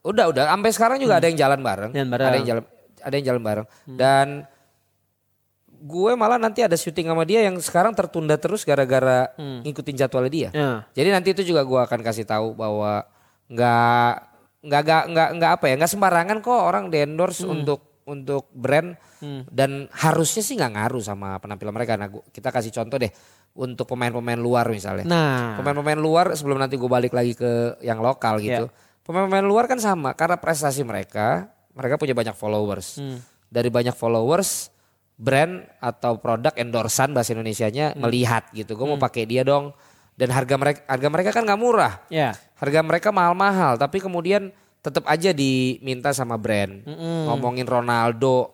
Udah 0.00 0.32
udah 0.32 0.56
sampai 0.56 0.72
sekarang 0.72 0.96
juga 1.04 1.20
ada 1.20 1.28
yang 1.28 1.36
jalan 1.36 1.60
bareng. 1.60 1.90
Jalan 1.92 2.08
bareng. 2.08 2.26
Ada 2.32 2.36
yang 2.40 2.48
jalan 2.48 2.64
ada 3.00 3.14
yang 3.16 3.26
jalan 3.28 3.42
bareng. 3.44 3.66
Dan 3.84 4.26
gue 5.80 6.12
malah 6.12 6.36
nanti 6.36 6.60
ada 6.60 6.74
syuting 6.74 7.06
sama 7.06 7.24
dia 7.24 7.40
yang 7.40 7.56
sekarang 7.56 7.90
tertunda 7.90 8.36
terus 8.36 8.62
gara-gara 8.62 9.32
ngikutin 9.64 9.96
jadwalnya 9.96 10.28
dia. 10.28 10.48
Ya. 10.50 10.70
Jadi 10.92 11.08
nanti 11.08 11.28
itu 11.32 11.42
juga 11.46 11.64
gue 11.64 11.80
akan 11.80 12.00
kasih 12.00 12.22
tahu 12.22 12.52
bahwa 12.52 13.08
nggak 13.48 14.12
nggak 14.60 14.80
nggak 14.82 15.02
nggak 15.08 15.28
nggak 15.34 15.50
apa 15.50 15.64
ya 15.66 15.74
nggak 15.74 15.88
sembarangan 15.90 16.38
kok 16.38 16.52
orang 16.54 16.84
di 16.86 17.00
endorse 17.00 17.42
untuk 17.50 17.80
untuk 18.04 18.44
brand 18.50 18.92
dan 19.46 19.70
harusnya 19.90 20.40
sih 20.40 20.54
nggak 20.54 20.72
ngaruh 20.74 21.00
sama 21.00 21.36
penampilan 21.38 21.72
mereka. 21.72 21.94
Nah 21.94 22.08
gua- 22.08 22.24
kita 22.26 22.48
kasih 22.48 22.72
contoh 22.74 22.96
deh 22.96 23.12
untuk 23.52 23.84
pemain-pemain 23.86 24.36
luar 24.36 24.68
misalnya. 24.68 25.02
Nah, 25.02 25.16
Pemain-pemain 25.56 25.98
luar 25.98 26.26
sebelum 26.32 26.56
nanti 26.56 26.74
gue 26.74 26.86
balik 26.86 27.10
lagi 27.10 27.32
ke 27.32 27.50
yang 27.80 27.98
lokal 27.98 28.38
gitu. 28.38 28.66
Pemain-pemain 29.02 29.42
luar 29.42 29.64
kan 29.66 29.76
sama 29.76 30.12
karena 30.12 30.36
prestasi 30.36 30.80
mereka, 30.80 31.48
mereka 31.70 31.96
punya 31.96 32.12
banyak 32.12 32.32
followers. 32.32 33.00
Dari 33.46 33.66
banyak 33.66 33.92
followers, 33.92 34.70
brand 35.20 35.60
atau 35.78 36.16
produk 36.16 36.56
endorsan 36.56 37.12
bahasa 37.12 37.36
Indonesianya 37.36 37.92
melihat 37.94 38.48
gitu. 38.50 38.72
Gue 38.72 38.88
mau 38.88 38.96
pakai 38.96 39.28
dia 39.28 39.44
dong. 39.44 39.76
Dan 40.16 40.32
harga 40.32 40.56
mereka 40.56 40.80
harga 40.84 41.08
mereka 41.08 41.30
kan 41.32 41.44
nggak 41.44 41.60
murah. 41.60 42.00
ya. 42.08 42.32
Harga 42.56 42.80
mereka 42.80 43.08
mahal-mahal, 43.08 43.76
tapi 43.76 44.00
kemudian 44.00 44.52
tetap 44.80 45.04
aja 45.04 45.32
diminta 45.32 46.12
sama 46.12 46.36
brand. 46.36 46.84
Ngomongin 47.28 47.64
Ronaldo, 47.64 48.52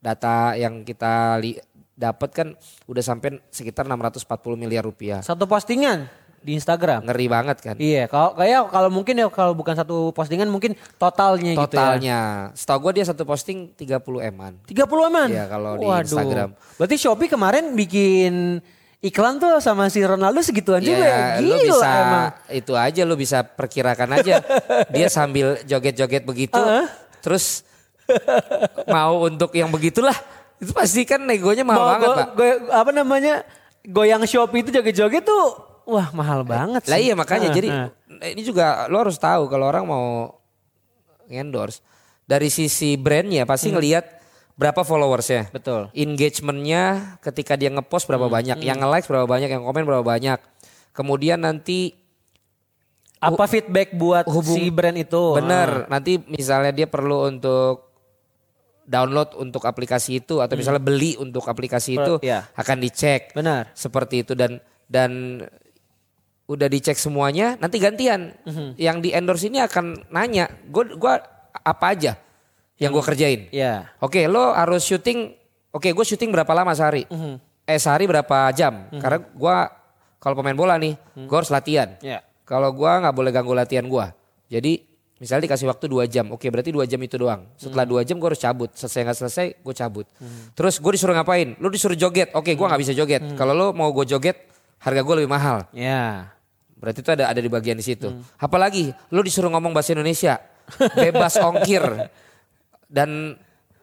data 0.00 0.52
yang 0.52 0.84
kita 0.84 1.40
li- 1.40 1.56
dapat 1.92 2.30
kan 2.30 2.48
udah 2.84 3.00
sampai 3.00 3.40
sekitar 3.48 3.84
640 3.84 4.20
miliar 4.54 4.84
rupiah. 4.84 5.24
Satu 5.24 5.48
postingan 5.48 6.06
di 6.38 6.54
Instagram. 6.54 7.04
Ngeri 7.04 7.26
banget 7.26 7.56
kan? 7.60 7.74
Iya, 7.76 8.06
kalau 8.06 8.34
kayak 8.34 8.70
kalau 8.70 8.90
mungkin 8.90 9.14
ya 9.18 9.26
kalau 9.28 9.52
bukan 9.52 9.74
satu 9.74 10.10
postingan 10.10 10.46
mungkin 10.46 10.78
totalnya, 10.96 11.52
gitu 11.54 11.60
ya. 11.60 11.68
Totalnya. 11.68 12.18
Setahu 12.54 12.78
gue 12.88 12.92
dia 12.98 13.04
satu 13.04 13.22
posting 13.22 13.74
30 13.74 13.98
eman. 14.24 14.52
30 14.64 15.10
eman. 15.10 15.28
Iya, 15.28 15.44
kalau 15.46 15.72
di 15.76 15.86
Instagram. 15.86 16.48
Berarti 16.78 16.96
Shopee 16.96 17.28
kemarin 17.28 17.74
bikin 17.74 18.62
iklan 18.98 19.38
tuh 19.38 19.62
sama 19.62 19.86
si 19.86 20.02
Ronaldo 20.02 20.42
segituan 20.42 20.82
juga 20.82 21.06
ya. 21.06 21.38
Ya, 21.38 21.44
lu 21.44 21.54
Gila 21.54 21.64
bisa 21.70 21.88
emang. 21.88 22.26
itu 22.50 22.72
aja 22.74 23.00
lu 23.06 23.14
bisa 23.14 23.38
perkirakan 23.46 24.18
aja. 24.18 24.42
dia 24.94 25.06
sambil 25.06 25.62
joget-joget 25.62 26.26
begitu 26.26 26.58
terus 27.18 27.62
mau 28.88 29.26
untuk 29.26 29.52
yang 29.54 29.68
begitulah. 29.68 30.14
Itu 30.58 30.74
pasti 30.74 31.06
kan 31.06 31.22
negonya 31.22 31.62
mahal 31.62 31.78
Mau 31.78 31.88
banget, 31.94 32.08
Pak. 32.10 32.28
go- 32.34 32.62
apa 32.74 32.90
namanya? 32.90 33.34
Goyang 33.86 34.26
Shopee 34.26 34.66
itu 34.66 34.74
joget-joget 34.74 35.22
tuh 35.22 35.67
wah 35.88 36.12
mahal 36.12 36.44
banget 36.44 36.84
sih. 36.84 36.92
Lah 36.92 37.00
iya 37.00 37.14
makanya 37.16 37.48
Ah, 37.48 37.54
jadi 37.56 37.68
ah. 37.72 37.88
ini 38.28 38.44
juga 38.44 38.84
lo 38.86 39.00
harus 39.00 39.16
tahu 39.16 39.48
kalau 39.48 39.64
orang 39.64 39.88
mau 39.88 40.36
endorse 41.26 41.80
dari 42.28 42.52
sisi 42.52 43.00
brandnya 43.00 43.48
pasti 43.48 43.72
ngelihat 43.72 44.04
berapa 44.52 44.84
followersnya. 44.84 45.48
Betul. 45.48 45.88
Engagementnya 45.96 47.16
ketika 47.24 47.56
dia 47.56 47.72
ngepost 47.72 48.04
berapa 48.04 48.28
banyak, 48.28 48.58
yang 48.60 48.76
nge-like 48.76 49.06
berapa 49.06 49.24
banyak, 49.24 49.48
yang 49.48 49.62
komen 49.62 49.86
berapa 49.86 50.04
banyak. 50.04 50.38
Kemudian 50.92 51.40
nanti 51.40 51.94
Apa 53.18 53.50
feedback 53.50 53.94
buat 53.98 54.30
hubung- 54.30 54.54
si 54.58 54.70
brand 54.70 54.94
itu? 54.94 55.34
bener 55.34 55.90
nanti 55.90 56.22
misalnya 56.30 56.70
dia 56.70 56.86
perlu 56.86 57.26
untuk 57.26 57.90
download 58.86 59.34
untuk 59.36 59.66
aplikasi 59.66 60.22
itu 60.22 60.38
atau 60.38 60.54
misalnya 60.54 60.78
beli 60.78 61.18
untuk 61.18 61.42
aplikasi 61.44 61.98
itu 61.98 62.14
iya. 62.22 62.46
akan 62.54 62.78
dicek 62.78 63.34
Benar. 63.34 63.74
seperti 63.74 64.22
itu 64.22 64.38
dan 64.38 64.62
dan 64.86 65.42
udah 66.48 66.64
dicek 66.66 66.96
semuanya 66.96 67.54
nanti 67.56 67.76
gantian 67.76 68.32
Mhm. 68.42 68.74
yang 68.74 68.98
di 68.98 69.12
endorse 69.12 69.46
ini 69.46 69.60
akan 69.60 70.08
nanya 70.08 70.48
gue 70.64 70.96
gua 70.96 71.20
apa 71.54 71.86
aja 71.92 72.16
yang 72.76 72.88
gue 72.90 73.04
kerjain 73.04 73.52
Ya. 73.52 73.92
oke 73.98 74.16
lo 74.24 74.50
harus 74.50 74.80
syuting 74.82 75.36
oke 75.68 75.84
gue 75.86 76.04
syuting 76.06 76.32
berapa 76.32 76.48
lama 76.50 76.72
sehari 76.72 77.04
Mhm. 77.04 77.36
eh 77.62 77.76
sehari 77.76 78.08
berapa 78.08 78.48
jam 78.50 78.88
karena 78.90 79.20
gua 79.30 79.68
kalau 80.16 80.34
pemain 80.34 80.56
bola 80.56 80.80
nih 80.80 80.96
Mhm. 81.14 81.28
gue 81.28 81.36
harus 81.36 81.52
latihan 81.52 82.00
Ya. 82.00 82.24
kalau 82.42 82.72
gua 82.72 82.96
nggak 82.98 83.12
boleh 83.12 83.28
ganggu 83.30 83.52
latihan 83.52 83.84
gua 83.84 84.16
jadi 84.48 84.80
misalnya 85.20 85.50
dikasih 85.50 85.68
waktu 85.68 85.84
dua 85.84 86.08
jam 86.08 86.32
oke 86.32 86.48
berarti 86.48 86.72
dua 86.72 86.88
jam 86.88 87.02
itu 87.02 87.20
doang 87.20 87.44
setelah 87.60 87.84
Hmm. 87.84 87.92
dua 87.92 88.00
jam 88.02 88.16
gua 88.16 88.32
harus 88.32 88.40
cabut 88.40 88.72
selesai 88.72 89.04
nggak 89.04 89.18
selesai 89.18 89.46
gue 89.60 89.74
cabut 89.76 90.06
terus 90.56 90.80
gue 90.80 90.92
disuruh 90.96 91.12
ngapain 91.12 91.58
lu 91.58 91.68
disuruh 91.68 91.92
joget 91.92 92.32
oke 92.32 92.48
gua 92.54 92.72
nggak 92.72 92.80
bisa 92.80 92.94
joget 92.96 93.20
Hmm. 93.20 93.36
kalau 93.36 93.52
lu 93.52 93.66
mau 93.74 93.92
gue 93.92 94.08
joget 94.08 94.48
harga 94.78 95.02
gue 95.02 95.14
lebih 95.18 95.26
mahal. 95.26 95.66
Ya. 95.74 96.30
Berarti 96.78 97.02
itu 97.02 97.10
ada 97.10 97.26
ada 97.26 97.40
di 97.42 97.50
bagian 97.50 97.74
di 97.74 97.82
situ. 97.82 98.06
Apalagi 98.38 98.94
lu 99.10 99.20
disuruh 99.20 99.50
ngomong 99.50 99.74
bahasa 99.74 99.92
Indonesia, 99.92 100.38
bebas 100.94 101.34
ongkir 101.38 101.82
dan 102.86 103.34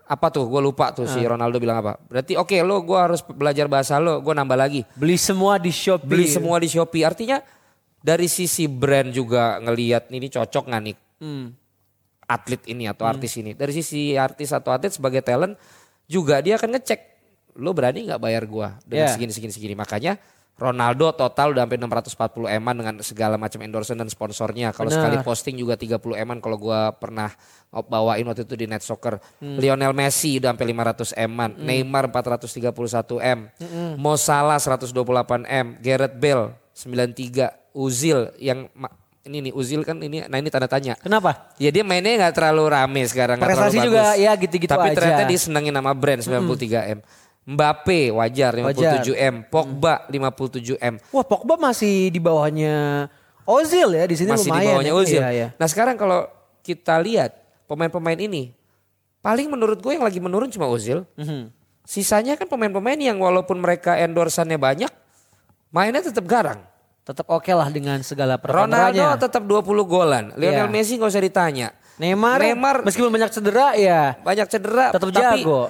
apa 0.06 0.28
tuh? 0.30 0.46
Gue 0.48 0.62
lupa 0.62 0.94
tuh 0.94 1.04
si 1.06 1.20
Ronaldo 1.20 1.58
bilang 1.58 1.82
apa. 1.82 1.98
Berarti 2.08 2.38
oke 2.38 2.56
lo 2.62 2.82
gue 2.82 2.96
harus 2.96 3.20
belajar 3.26 3.66
bahasa 3.68 3.98
lo, 3.98 4.22
gue 4.22 4.32
nambah 4.32 4.58
lagi. 4.58 4.82
Beli 4.96 5.18
semua 5.18 5.58
di 5.58 5.74
Shopee. 5.74 6.08
Beli 6.08 6.26
semua 6.30 6.56
di 6.62 6.70
Shopee. 6.70 7.04
Artinya 7.04 7.42
dari 8.00 8.30
sisi 8.30 8.70
brand 8.70 9.10
juga 9.10 9.58
ngelihat 9.60 10.14
ini 10.14 10.30
cocok 10.30 10.64
nggak 10.70 10.84
nih 10.86 10.98
Hmm. 11.16 11.48
atlet 12.28 12.60
ini 12.70 12.86
atau 12.86 13.08
artis 13.08 13.34
ini. 13.40 13.56
Dari 13.56 13.72
sisi 13.72 14.14
artis 14.14 14.52
atau 14.52 14.70
atlet 14.72 14.92
sebagai 14.94 15.24
talent 15.24 15.56
juga 16.06 16.38
dia 16.44 16.60
akan 16.60 16.78
ngecek 16.78 17.02
lo 17.56 17.72
berani 17.72 18.04
nggak 18.06 18.20
bayar 18.22 18.44
gua 18.46 18.78
dengan 18.84 19.10
Yeah. 19.10 19.14
segini 19.16 19.32
segini 19.34 19.54
segini. 19.56 19.74
Makanya 19.74 20.20
Ronaldo 20.56 21.12
total 21.12 21.52
udah 21.52 21.68
sampai 21.68 21.76
640 21.76 22.48
eman 22.56 22.76
dengan 22.80 22.96
segala 23.04 23.36
macam 23.36 23.60
endorsement 23.60 24.00
dan 24.00 24.08
sponsornya. 24.08 24.72
Kalau 24.72 24.88
sekali 24.88 25.20
posting 25.20 25.60
juga 25.60 25.76
30 25.76 26.00
eman 26.16 26.40
kalau 26.40 26.56
gua 26.56 26.96
pernah 26.96 27.28
bawain 27.70 28.24
waktu 28.24 28.48
itu 28.48 28.56
di 28.56 28.64
Net 28.64 28.80
Soccer. 28.80 29.20
Hmm. 29.44 29.60
Lionel 29.60 29.92
Messi 29.92 30.40
udah 30.40 30.56
sampai 30.56 30.68
500 30.72 31.12
eman, 31.20 31.50
Neymar 31.60 32.08
431 32.08 32.72
M, 33.20 33.52
Hmm. 33.60 34.00
Mo 34.00 34.16
Salah 34.16 34.56
128 34.56 34.96
M, 35.44 35.76
Gareth 35.84 36.16
Bale 36.16 36.56
93, 36.72 37.52
Uzil 37.76 38.32
yang 38.40 38.72
ini 39.26 39.50
nih 39.50 39.54
Uzil 39.58 39.84
kan 39.84 40.00
ini 40.00 40.24
nah 40.24 40.38
ini 40.38 40.48
tanda 40.48 40.72
tanya. 40.72 40.96
Kenapa? 40.96 41.52
Ya 41.58 41.68
dia 41.68 41.84
mainnya 41.84 42.16
nggak 42.16 42.36
terlalu 42.38 42.72
rame 42.72 43.04
sekarang. 43.04 43.42
Prestasi 43.42 43.84
juga 43.84 44.16
bagus. 44.16 44.24
ya 44.24 44.32
gitu-gitu 44.38 44.72
Tapi 44.72 44.88
aja. 44.88 44.96
ternyata 44.96 45.24
dia 45.26 45.36
senengin 45.36 45.74
nama 45.74 45.92
brand 45.92 46.24
93 46.24 46.96
M. 46.96 47.00
Mbappe 47.46 48.10
wajar 48.10 48.58
57 48.58 49.14
M. 49.14 49.36
Pogba 49.46 50.02
57 50.10 50.82
M. 50.82 50.98
Wah 51.14 51.22
Pogba 51.22 51.62
masih 51.62 52.10
di 52.10 52.18
bawahnya 52.18 53.06
Ozil 53.46 53.94
ya 53.94 54.10
di 54.10 54.18
sini 54.18 54.34
Masih 54.34 54.50
di 54.50 54.50
lumayan. 54.50 54.70
bawahnya 54.74 54.90
ya. 54.90 54.98
Ozil. 54.98 55.22
Iya, 55.22 55.30
iya. 55.30 55.48
Nah 55.54 55.68
sekarang 55.70 55.94
kalau 55.94 56.26
kita 56.60 56.98
lihat 56.98 57.38
pemain-pemain 57.66 58.18
ini. 58.18 58.50
Paling 59.22 59.46
menurut 59.48 59.78
gue 59.78 59.94
yang 59.94 60.02
lagi 60.02 60.18
menurun 60.18 60.50
cuma 60.50 60.66
Ozil. 60.66 61.06
Mhm. 61.14 61.54
Sisanya 61.82 62.34
kan 62.34 62.46
pemain-pemain 62.46 62.98
yang 62.98 63.18
walaupun 63.18 63.58
mereka 63.58 63.94
endorsannya 63.96 64.58
banyak. 64.58 64.90
Mainnya 65.70 66.02
tetap 66.02 66.26
garang. 66.26 66.66
Tetap 67.06 67.30
oke 67.30 67.46
lah 67.48 67.70
dengan 67.70 68.02
segala 68.02 68.42
Ronaldo 68.42 68.98
performanya. 68.98 69.22
tetap 69.22 69.46
20 69.46 69.62
golan. 69.86 70.34
Lionel 70.34 70.66
Iya. 70.66 70.74
Messi 70.74 70.98
nggak 70.98 71.12
usah 71.12 71.22
ditanya. 71.22 71.68
Neymar, 71.96 72.42
Neymar 72.42 72.76
meskipun 72.82 73.08
banyak 73.08 73.30
cedera 73.30 73.72
ya 73.72 74.18
banyak 74.20 74.50
cedera. 74.50 74.90
tetap 74.92 75.14
tapi 75.14 75.46
jago. 75.46 75.70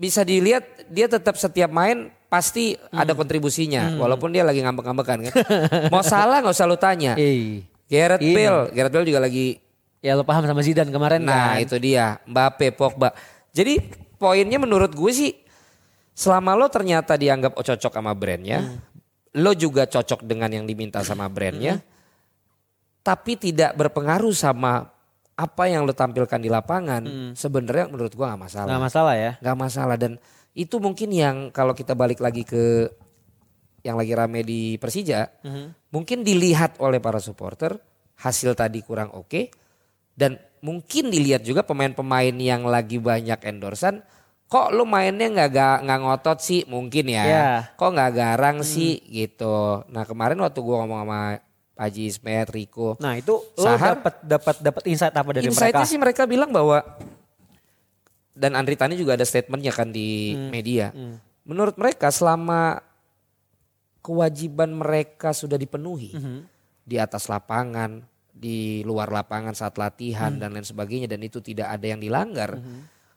Bisa 0.00 0.24
dilihat 0.24 0.64
dia 0.88 1.04
tetap 1.04 1.36
setiap 1.36 1.68
main 1.68 2.08
pasti 2.26 2.72
Hmm. 2.88 2.96
ada 2.96 3.12
kontribusinya 3.12 4.00
walaupun 4.00 4.32
dia 4.32 4.40
lagi 4.40 4.64
ngambek-ngambekan 4.64 5.28
kan. 5.28 5.34
Mau 5.92 6.00
salah 6.00 6.40
nggak 6.40 6.56
usah 6.56 6.64
lu 6.64 6.74
tanya. 6.74 7.12
Eh, 7.14 7.60
Gareth 7.84 8.22
Ini. 8.22 8.32
Bale, 8.32 8.60
Gareth 8.72 8.92
Bale 8.92 9.04
juga 9.04 9.20
lagi 9.20 9.60
ya 10.00 10.16
lo 10.16 10.24
paham 10.24 10.46
sama 10.46 10.64
Zidane 10.64 10.88
kemarin 10.88 11.20
nah 11.20 11.52
kan. 11.52 11.60
itu 11.60 11.76
dia 11.76 12.16
Mbappe, 12.24 12.72
Pogba. 12.72 13.12
Jadi 13.50 13.76
poinnya 14.16 14.56
menurut 14.56 14.88
gue 14.90 15.12
sih 15.12 15.32
selama 16.10 16.54
lo 16.54 16.68
ternyata 16.68 17.14
dianggap 17.14 17.52
oh, 17.52 17.60
cocok 17.60 17.92
sama 17.92 18.12
brandnya, 18.14 18.62
Hmm. 18.62 18.78
lo 19.36 19.52
juga 19.52 19.84
cocok 19.84 20.22
dengan 20.22 20.48
yang 20.50 20.64
diminta 20.64 21.02
sama 21.02 21.26
brandnya, 21.26 21.76
Hmm. 21.76 21.86
tapi 23.02 23.34
tidak 23.34 23.74
berpengaruh 23.74 24.32
sama 24.32 24.89
apa 25.40 25.64
yang 25.64 25.82
lo 25.82 25.92
tampilkan 25.92 26.36
di 26.36 26.48
lapangan, 26.48 27.02
sebenarnya 27.32 27.88
menurut 27.88 28.12
gue 28.12 28.20
nggak 28.22 28.42
masalah. 28.42 28.66
Hmm. 28.66 28.70
Nggak 28.70 28.84
masalah 28.84 29.14
ya. 29.16 29.32
nggak 29.38 29.58
masalah 29.58 29.96
dan 29.96 30.12
itu 30.52 30.76
mungkin 30.76 31.08
yang 31.08 31.36
kalau 31.48 31.72
kita 31.72 31.94
balik 31.94 32.18
lagi 32.18 32.42
ke 32.42 32.90
yang 33.80 33.96
lagi 33.96 34.12
rame 34.12 34.42
di 34.42 34.76
Persija 34.76 35.40
mungkin 35.88 36.20
dilihat 36.20 36.76
oleh 36.78 36.98
para 36.98 37.16
supporter 37.16 37.80
hasil 38.18 38.52
tadi 38.52 38.80
kurang 38.80 39.08
oke 39.10 39.48
dan 40.12 40.36
mungkin 40.60 41.08
dilihat 41.08 41.40
juga 41.40 41.64
pemain-pemain 41.64 42.34
yang 42.34 42.66
lagi 42.66 43.00
banyak 43.00 43.40
endorsan 43.40 44.04
kok 44.44 44.68
lu 44.68 44.84
mainnya 44.84 45.30
nggak 45.30 45.50
ga- 45.50 45.80
nggak 45.80 46.00
ngotot 46.02 46.38
sih 46.38 46.66
mungkin 46.66 47.08
ya 47.08 47.24
Ya. 47.24 47.46
kok 47.72 47.88
nggak 47.88 48.12
garang 48.12 48.60
sih 48.60 49.00
gitu 49.06 49.80
nah 49.88 50.04
kemarin 50.04 50.36
waktu 50.36 50.60
gua 50.60 50.84
ngomong 50.84 51.00
sama 51.00 51.20
Haji 51.80 52.02
Ismet 52.06 52.52
Riko 52.52 53.00
Nah 53.00 53.16
itu 53.16 53.32
lo 53.32 53.64
Sahar. 53.64 53.96
dapat 53.96 54.14
dapat 54.20 54.56
dapat 54.60 54.82
insight 54.84 55.16
apa 55.16 55.30
dari 55.32 55.48
Insight-nya 55.48 55.80
mereka? 55.80 55.88
sih 55.88 55.96
mereka 55.96 56.22
bilang 56.28 56.52
bahwa 56.52 56.84
dan 58.30 58.52
Andri 58.52 58.76
Tani 58.76 58.94
juga 58.94 59.16
ada 59.16 59.24
statementnya 59.24 59.72
kan 59.72 59.88
di 59.88 60.32
Hmm. 60.32 60.48
media. 60.48 60.92
Menurut 61.42 61.76
mereka 61.76 62.08
selama 62.08 62.78
kewajiban 64.00 64.72
mereka 64.72 65.32
sudah 65.32 65.56
dipenuhi 65.56 66.14
Hmm. 66.14 66.40
di 66.82 66.96
atas 66.96 67.28
lapangan, 67.28 68.00
di 68.30 68.80
luar 68.82 69.12
lapangan 69.12 69.52
saat 69.52 69.76
latihan 69.76 70.32
Hmm. 70.32 70.40
dan 70.40 70.50
lain 70.52 70.64
sebagainya 70.64 71.04
dan 71.06 71.20
itu 71.20 71.40
tidak 71.40 71.68
ada 71.68 71.86
yang 71.86 72.00
dilanggar, 72.00 72.56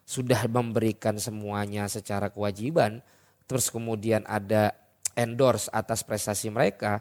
sudah 0.03 0.43
memberikan 0.45 1.15
semuanya 1.15 1.87
secara 1.87 2.27
kewajiban, 2.27 2.99
terus 3.43 3.71
kemudian 3.71 4.27
ada 4.27 4.75
endorse 5.15 5.71
atas 5.71 6.03
prestasi 6.03 6.49
mereka 6.49 6.99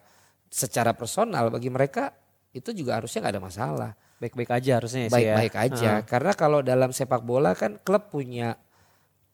secara 0.52 0.92
personal 0.92 1.48
bagi 1.48 1.72
mereka 1.72 2.12
itu 2.52 2.76
juga 2.76 3.00
harusnya 3.00 3.24
nggak 3.24 3.34
ada 3.34 3.42
masalah 3.42 3.92
Baik-baik 4.22 4.54
aja 4.54 4.78
harusnya 4.78 5.10
sih 5.10 5.10
ya. 5.10 5.34
baik-baik 5.34 5.54
aja. 5.58 5.92
Karena 6.06 6.30
kalau 6.38 6.62
dalam 6.62 6.94
sepak 6.94 7.26
bola 7.26 7.58
kan 7.58 7.74
klub 7.82 8.06
punya 8.06 8.54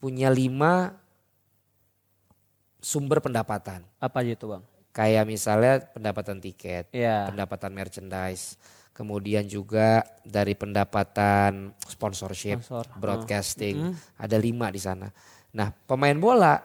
punya 0.00 0.32
lima 0.32 0.96
sumber 2.80 3.20
pendapatan. 3.20 3.84
Apa 4.00 4.24
aja 4.24 4.32
itu 4.32 4.48
bang? 4.48 4.62
Kayak 4.96 5.24
misalnya 5.28 5.84
pendapatan 5.92 6.40
tiket, 6.40 6.88
Iya. 6.90 7.28
pendapatan 7.28 7.70
merchandise, 7.76 8.56
kemudian 8.96 9.44
juga 9.44 10.02
dari 10.24 10.56
pendapatan 10.56 11.76
sponsorship, 11.84 12.64
Sponsor. 12.64 12.88
broadcasting, 12.96 13.92
ada 14.16 14.40
lima 14.40 14.72
di 14.72 14.80
sana. 14.80 15.12
Nah 15.52 15.68
pemain 15.84 16.16
bola 16.16 16.58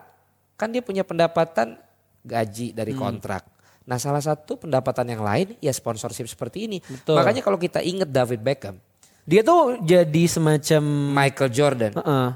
kan 0.55 0.71
dia 0.71 0.79
punya 0.79 1.03
pendapatan 1.03 1.75
gaji 2.23 2.71
dari 2.71 2.95
kontrak. 2.95 3.52
Nah 3.83 3.97
salah 3.97 4.19
satu 4.19 4.55
pendapatan 4.57 5.03
yang 5.05 5.19
lain 5.19 5.59
ya 5.59 5.69
sponsorship 5.69 6.25
seperti 6.25 6.65
ini. 6.65 6.77
Betul. 6.79 7.19
Makanya 7.19 7.41
kalau 7.41 7.57
kita 7.57 7.79
ingat 7.79 8.07
David 8.07 8.39
Beckham, 8.39 8.79
Dia 9.23 9.39
tuh 9.39 9.79
jadi 9.79 10.23
semacam 10.25 10.83
Michael 11.13 11.49
Jordan. 11.49 11.93
Heeh. 11.95 12.27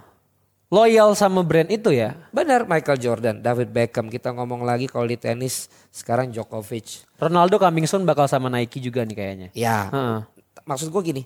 loyal 0.67 1.15
sama 1.15 1.43
brand 1.43 1.67
itu 1.67 1.91
ya. 1.91 2.11
Benar 2.29 2.67
Michael 2.67 2.99
Jordan, 2.99 3.35
David 3.39 3.71
Beckham. 3.71 4.07
Kita 4.07 4.35
ngomong 4.35 4.63
lagi 4.63 4.83
kalau 4.85 5.03
di 5.03 5.15
tenis 5.15 5.71
sekarang 5.89 6.27
Djokovic. 6.27 7.07
Ronaldo 7.15 7.55
coming 7.55 7.87
soon 7.87 8.03
bakal 8.03 8.27
sama 8.27 8.47
Nike 8.47 8.79
juga 8.79 9.07
nih 9.07 9.15
kayaknya. 9.15 9.47
Ya, 9.55 9.87
Heeh. 9.87 10.19
maksud 10.63 10.91
gue 10.91 11.01
gini, 11.01 11.23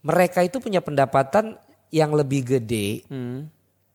mereka 0.00 0.40
itu 0.40 0.56
punya 0.56 0.80
pendapatan 0.80 1.60
yang 1.88 2.12
lebih 2.12 2.44
gede 2.46 3.04
Hmm. 3.08 3.48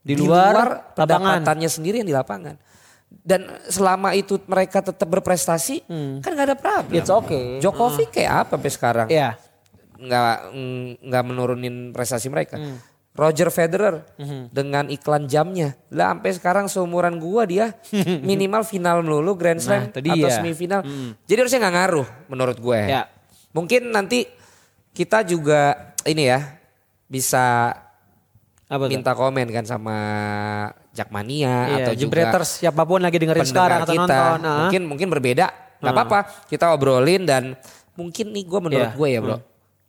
Di, 0.03 0.13
luar, 0.13 0.93
lapangan. 0.93 0.93
pendapatannya 0.93 1.69
sendiri 1.71 1.95
yang 1.97 2.09
di 2.09 2.13
lapangan. 2.13 2.59
Dan 3.21 3.45
selama 3.69 4.17
itu 4.17 4.41
mereka 4.49 4.81
tetap 4.81 5.05
berprestasi, 5.05 5.85
kan 6.19 6.31
gak 6.33 6.47
ada 6.49 6.57
problem. 6.57 6.97
It's 6.97 7.13
okay. 7.13 7.61
Djokovic 7.61 8.09
kayak 8.09 8.47
apa 8.47 8.57
sampai 8.57 8.71
sekarang? 8.73 9.07
Iya. 9.07 9.37
nggak 9.93 10.37
mm, 10.51 10.83
nggak 11.07 11.23
menurunin 11.23 11.75
prestasi 11.95 12.27
mereka. 12.27 12.59
Hmm. 12.59 12.75
Roger 13.13 13.53
Federer 13.53 14.01
dengan 14.49 14.89
iklan 14.89 15.29
jamnya, 15.29 15.77
lah 15.93 16.11
sampai 16.11 16.33
sekarang 16.33 16.65
seumuran 16.65 17.21
gua 17.21 17.45
dia 17.45 17.77
minimal 18.27 18.65
final 18.65 19.05
melulu 19.05 19.37
Grand 19.37 19.61
Slam 19.61 19.87
Nah, 19.87 19.93
atau 19.93 20.01
dia. 20.01 20.33
semifinal. 20.33 20.81
Jadi 21.23 21.37
harusnya 21.37 21.61
nggak 21.61 21.75
ngaruh 21.77 22.07
menurut 22.27 22.57
gue. 22.57 22.79
Ya. 22.89 23.05
Mungkin 23.53 23.93
nanti 23.93 24.25
kita 24.91 25.21
juga 25.21 25.93
ini 26.03 26.25
ya 26.25 26.57
bisa 27.05 27.77
Apa 28.65 28.89
minta 28.89 29.13
komen 29.13 29.45
kan 29.53 29.63
sama 29.63 29.97
Jakmania 30.93 31.49
Iya, 31.67 31.75
atau 31.83 31.93
juga 31.93 32.01
Jebreters 32.21 32.49
siapa 32.55 32.81
pun 32.83 33.01
lagi 33.01 33.17
dengerin 33.17 33.43
sekarang 33.43 33.79
atau 33.81 33.91
kita 33.91 34.05
nonton. 34.05 34.39
ah. 34.39 34.57
mungkin 34.61 34.81
mungkin 34.85 35.07
berbeda 35.09 35.45
nggak 35.81 35.91
apa-apa 35.91 36.19
kita 36.47 36.69
obrolin 36.69 37.25
dan 37.25 37.57
mungkin 37.93 38.29
nih 38.29 38.43
gue 38.43 38.59
menurut 38.61 38.87
Iya. 38.87 38.95
gue 38.95 39.09
ya 39.09 39.19
bro 39.19 39.37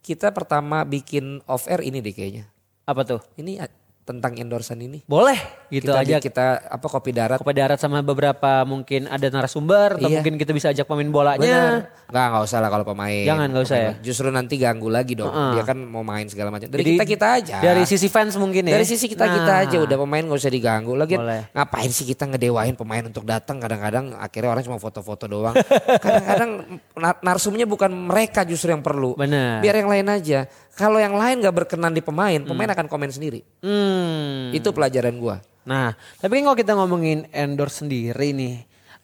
kita 0.01 0.29
pertama 0.31 0.83
bikin 0.83 1.45
off 1.45 1.65
air 1.65 1.81
ini 1.83 2.01
deh 2.01 2.11
kayaknya 2.11 2.45
Apa 2.83 3.01
tuh? 3.03 3.21
ini 3.35 3.57
tentang 4.05 4.37
endorsan 4.37 4.77
ini 4.79 5.01
Boleh 5.03 5.37
gitu 5.67 5.89
kita 5.89 5.99
aja. 5.99 6.17
kita 6.21 6.47
apa 6.69 6.87
kopi 6.87 7.11
darat 7.11 7.41
Kopi 7.41 7.53
darat 7.53 7.77
sama 7.77 7.99
beberapa 7.99 8.61
mungkin 8.63 9.09
ada 9.09 9.27
narasumber 9.27 9.97
atau 9.97 10.07
Iya. 10.07 10.21
mungkin 10.21 10.37
kita 10.37 10.53
bisa 10.53 10.69
ajak 10.69 10.85
pemain 10.85 11.09
bolanya. 11.09 11.89
Nggak, 12.05 12.27
nggak 12.31 12.43
usah 12.45 12.59
lah 12.61 12.69
kalau 12.69 12.85
pemain. 12.85 13.25
Jangan, 13.25 13.49
nggak 13.49 13.65
usah 13.65 13.79
Pemain. 13.81 14.05
Justru 14.05 14.27
nanti 14.29 14.55
ganggu 14.55 14.87
lagi 14.87 15.13
dong. 15.15 15.27
Heeh. 15.27 15.53
Dia 15.57 15.65
kan 15.65 15.79
mau 15.81 16.03
main 16.03 16.27
segala 16.27 16.49
macam. 16.49 16.69
Dari 16.69 16.79
Jadi, 16.79 16.93
kita 16.95 17.05
kita 17.09 17.27
aja. 17.35 17.57
Dari 17.59 17.83
sisi 17.85 18.07
fans 18.07 18.37
mungkin 18.37 18.69
ya. 18.69 18.77
Dari 18.77 18.85
sisi 18.85 19.07
kita 19.07 19.25
kita 19.25 19.51
Nah. 19.51 19.65
aja 19.65 19.77
udah 19.81 19.97
pemain 19.99 20.23
nggak 20.23 20.37
usah 20.37 20.53
diganggu. 20.53 20.93
Lagi 20.95 21.17
ngapain 21.51 21.89
sih 21.89 22.05
kita 22.05 22.29
ngedewain 22.29 22.75
pemain 22.75 23.03
untuk 23.03 23.25
datang 23.25 23.57
kadang-kadang 23.57 24.15
akhirnya 24.15 24.51
orang 24.51 24.63
cuma 24.63 24.77
foto-foto 24.77 25.25
doang. 25.25 25.57
kadang-kadang 26.05 26.51
nar- 26.95 27.21
narsumnya 27.21 27.65
bukan 27.65 27.89
mereka 27.91 28.45
justru 28.45 28.69
yang 28.69 28.85
perlu. 28.85 29.17
Benar. 29.17 29.59
Biar 29.59 29.75
yang 29.75 29.89
lain 29.89 30.07
aja. 30.07 30.45
Kalau 30.75 30.99
yang 30.99 31.15
lain 31.15 31.39
nggak 31.39 31.55
berkenan 31.55 31.95
di 31.95 32.03
pemain, 32.03 32.43
pemain 32.43 32.71
akan 32.75 32.87
komen 32.91 33.11
sendiri. 33.15 33.47
Hmm. 33.63 34.51
Itu 34.51 34.75
pelajaran 34.75 35.15
gua. 35.23 35.39
Nah, 35.65 35.95
tapi 36.19 36.43
kan 36.43 36.51
kalau 36.51 36.59
kita 36.59 36.73
ngomongin 36.77 37.31
endorse 37.31 37.87
sendiri 37.87 38.35
nih, 38.35 38.55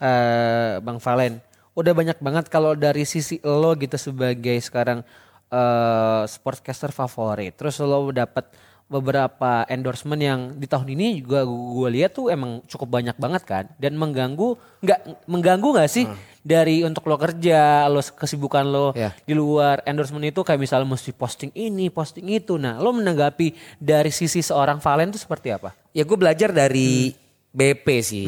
eh 0.02 0.82
Bang 0.82 0.98
Valen. 0.98 1.38
Udah 1.78 1.94
banyak 1.94 2.18
banget 2.18 2.50
kalau 2.50 2.74
dari 2.74 3.06
sisi 3.06 3.38
lo 3.46 3.72
gitu 3.78 3.94
sebagai 3.96 4.58
sekarang 4.58 5.06
eh 5.48 6.22
sportscaster 6.26 6.90
favorit. 6.90 7.54
Terus 7.54 7.78
lo 7.80 8.10
dapat 8.10 8.50
beberapa 8.90 9.62
endorsement 9.64 10.18
yang 10.18 10.40
di 10.52 10.66
tahun 10.66 10.90
ini 10.90 11.22
juga 11.22 11.46
gue 11.46 11.88
lihat 11.92 12.10
tuh 12.12 12.26
emang 12.26 12.58
cukup 12.66 12.90
banyak 12.92 13.14
banget 13.14 13.42
kan 13.42 13.64
dan 13.78 13.94
mengganggu 13.94 14.58
nggak 14.80 15.00
mengganggu 15.24 15.68
nggak 15.70 15.86
sih 15.86 16.10
dari 16.40 16.82
untuk 16.82 17.06
lo 17.06 17.14
kerja 17.14 17.86
lo 17.86 18.02
kesibukan 18.02 18.64
lo 18.64 18.90
Ya. 18.92 19.14
di 19.14 19.30
luar 19.30 19.80
endorsement 19.84 20.26
itu 20.26 20.42
kayak 20.42 20.58
misalnya 20.58 20.90
mesti 20.90 21.12
posting 21.12 21.54
ini 21.54 21.86
posting 21.86 22.26
itu 22.28 22.58
nah 22.58 22.76
lo 22.76 22.90
menanggapi 22.90 23.54
dari 23.78 24.10
sisi 24.10 24.42
seorang 24.42 24.76
Valen 24.76 25.14
tuh 25.14 25.20
seperti 25.20 25.48
apa 25.48 25.70
Ya 25.90 26.02
gue 26.02 26.14
belajar 26.14 26.50
dari 26.50 27.14
BP 27.50 27.86
sih. 28.00 28.26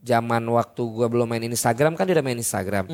Zaman 0.00 0.46
waktu 0.48 0.78
gue 0.80 1.06
belum 1.06 1.26
main 1.26 1.42
Instagram 1.44 1.92
kan 1.92 2.06
dia 2.06 2.14
udah 2.14 2.22
main 2.22 2.38
Instagram. 2.38 2.86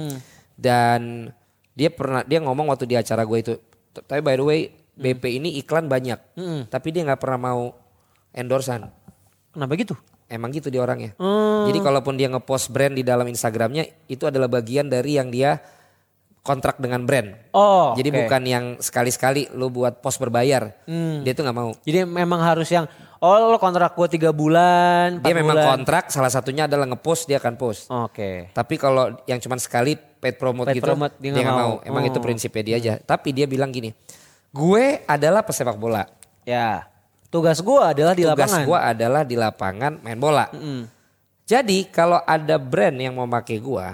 Dan 0.55 1.29
dia 1.71 1.89
pernah 1.89 2.25
dia 2.25 2.41
ngomong 2.41 2.67
waktu 2.67 2.85
di 2.85 2.97
acara 2.97 3.23
gue 3.23 3.39
itu. 3.39 3.53
"T- 3.93 4.01
Tapi 4.01 4.21
by 4.21 4.35
the 4.35 4.43
way 4.43 4.61
BP 4.97 5.37
ini 5.37 5.55
iklan 5.57 5.87
banyak. 5.87 6.19
Tapi 6.67 6.89
dia 6.89 7.05
nggak 7.05 7.21
pernah 7.21 7.39
mau 7.39 7.63
endorsean. 8.31 8.89
kenapa 9.49 9.73
gitu 9.75 9.97
Emang 10.27 10.51
gitu 10.51 10.67
dia 10.67 10.83
orangnya. 10.83 11.15
Hmm. 11.17 11.65
Jadi 11.65 11.79
kalaupun 11.79 12.19
dia 12.19 12.27
ngepost 12.27 12.69
brand 12.69 12.91
di 12.91 13.01
dalam 13.01 13.25
Instagramnya 13.25 13.87
itu 14.07 14.27
adalah 14.27 14.51
bagian 14.51 14.85
dari 14.85 15.15
yang 15.15 15.31
dia 15.31 15.63
kontrak 16.41 16.79
dengan 16.79 17.03
brand. 17.03 17.31
oh 17.53 17.95
Jadi 17.95 18.09
bukan 18.13 18.43
yang 18.43 18.65
sekali-sekali 18.77 19.51
lu 19.53 19.67
buat 19.69 19.99
post 19.99 20.19
berbayar. 20.19 20.83
Dia 21.23 21.33
tuh 21.33 21.43
nggak 21.43 21.57
mau. 21.57 21.71
jadi 21.81 22.03
memang 22.03 22.39
harus 22.41 22.67
yang 22.69 22.87
oh 23.17 23.49
lo 23.49 23.57
kontrak 23.57 23.93
gue 23.93 24.09
tiga 24.09 24.31
bulan 24.31 25.19
Dia 25.21 25.31
memang 25.33 25.57
bulan. 25.57 25.67
kontrak 25.75 26.05
salah 26.09 26.29
satunya 26.29 26.67
adalah 26.67 26.87
ngepost 26.87 27.27
dia 27.27 27.39
akan 27.39 27.55
post. 27.55 27.87
oke 27.87 28.51
Tapi 28.51 28.75
kalau 28.77 29.15
yang 29.25 29.39
cuman 29.39 29.59
sekali 29.59 29.95
paid 29.97 30.37
promote 30.37 30.69
Paid 30.69 30.79
gitu 30.79 30.87
promote, 30.87 31.15
dia 31.19 31.31
nggak 31.33 31.47
mau. 31.49 31.59
mau. 31.73 31.75
Emang 31.83 32.03
Oh. 32.03 32.11
itu 32.11 32.19
prinsipnya 32.19 32.63
dia 32.65 32.77
aja. 32.77 32.93
Tapi 33.01 33.31
dia 33.31 33.47
bilang 33.47 33.71
gini, 33.71 33.91
gue 34.51 34.85
adalah 35.07 35.43
pesepak 35.47 35.79
bola. 35.79 36.07
ya 36.47 36.87
tugas 37.27 37.59
gue 37.59 37.81
adalah 37.83 38.15
di 38.15 38.23
Tugas 38.25 38.49
lapangan 38.49 38.63
gue 38.65 38.79
adalah 38.79 39.23
di 39.27 39.37
lapangan 39.37 39.93
main 40.01 40.19
bola. 40.19 40.47
Jadi 41.47 41.79
kalau 41.95 42.19
ada 42.27 42.59
brand 42.59 42.97
yang 42.99 43.15
mau 43.15 43.27
pakai 43.31 43.59
gue, 43.63 43.87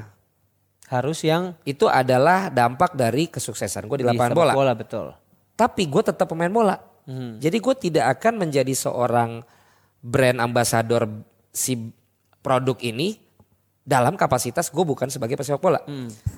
harus 0.88 1.18
yang 1.24 1.52
itu 1.68 1.84
adalah 1.88 2.48
dampak 2.48 2.96
dari 2.96 3.28
kesuksesan 3.28 3.88
gue 3.88 4.04
di 4.04 4.06
lapangan 4.08 4.32
bola. 4.36 4.52
bola 4.52 4.72
betul 4.72 5.12
Tapi 5.56 5.84
gue 5.88 6.02
tetap 6.04 6.28
pemain 6.28 6.52
bola. 6.52 6.76
Jadi 7.40 7.56
gue 7.58 7.74
tidak 7.76 8.20
akan 8.20 8.46
menjadi 8.46 8.72
seorang 8.72 9.42
brand 10.00 10.38
ambassador 10.38 11.08
si 11.50 11.76
produk 12.40 12.78
ini 12.78 13.18
dalam 13.82 14.14
kapasitas 14.14 14.70
gue 14.70 14.84
bukan 14.86 15.10
sebagai 15.10 15.34
pesepak 15.34 15.58
bola. 15.60 15.80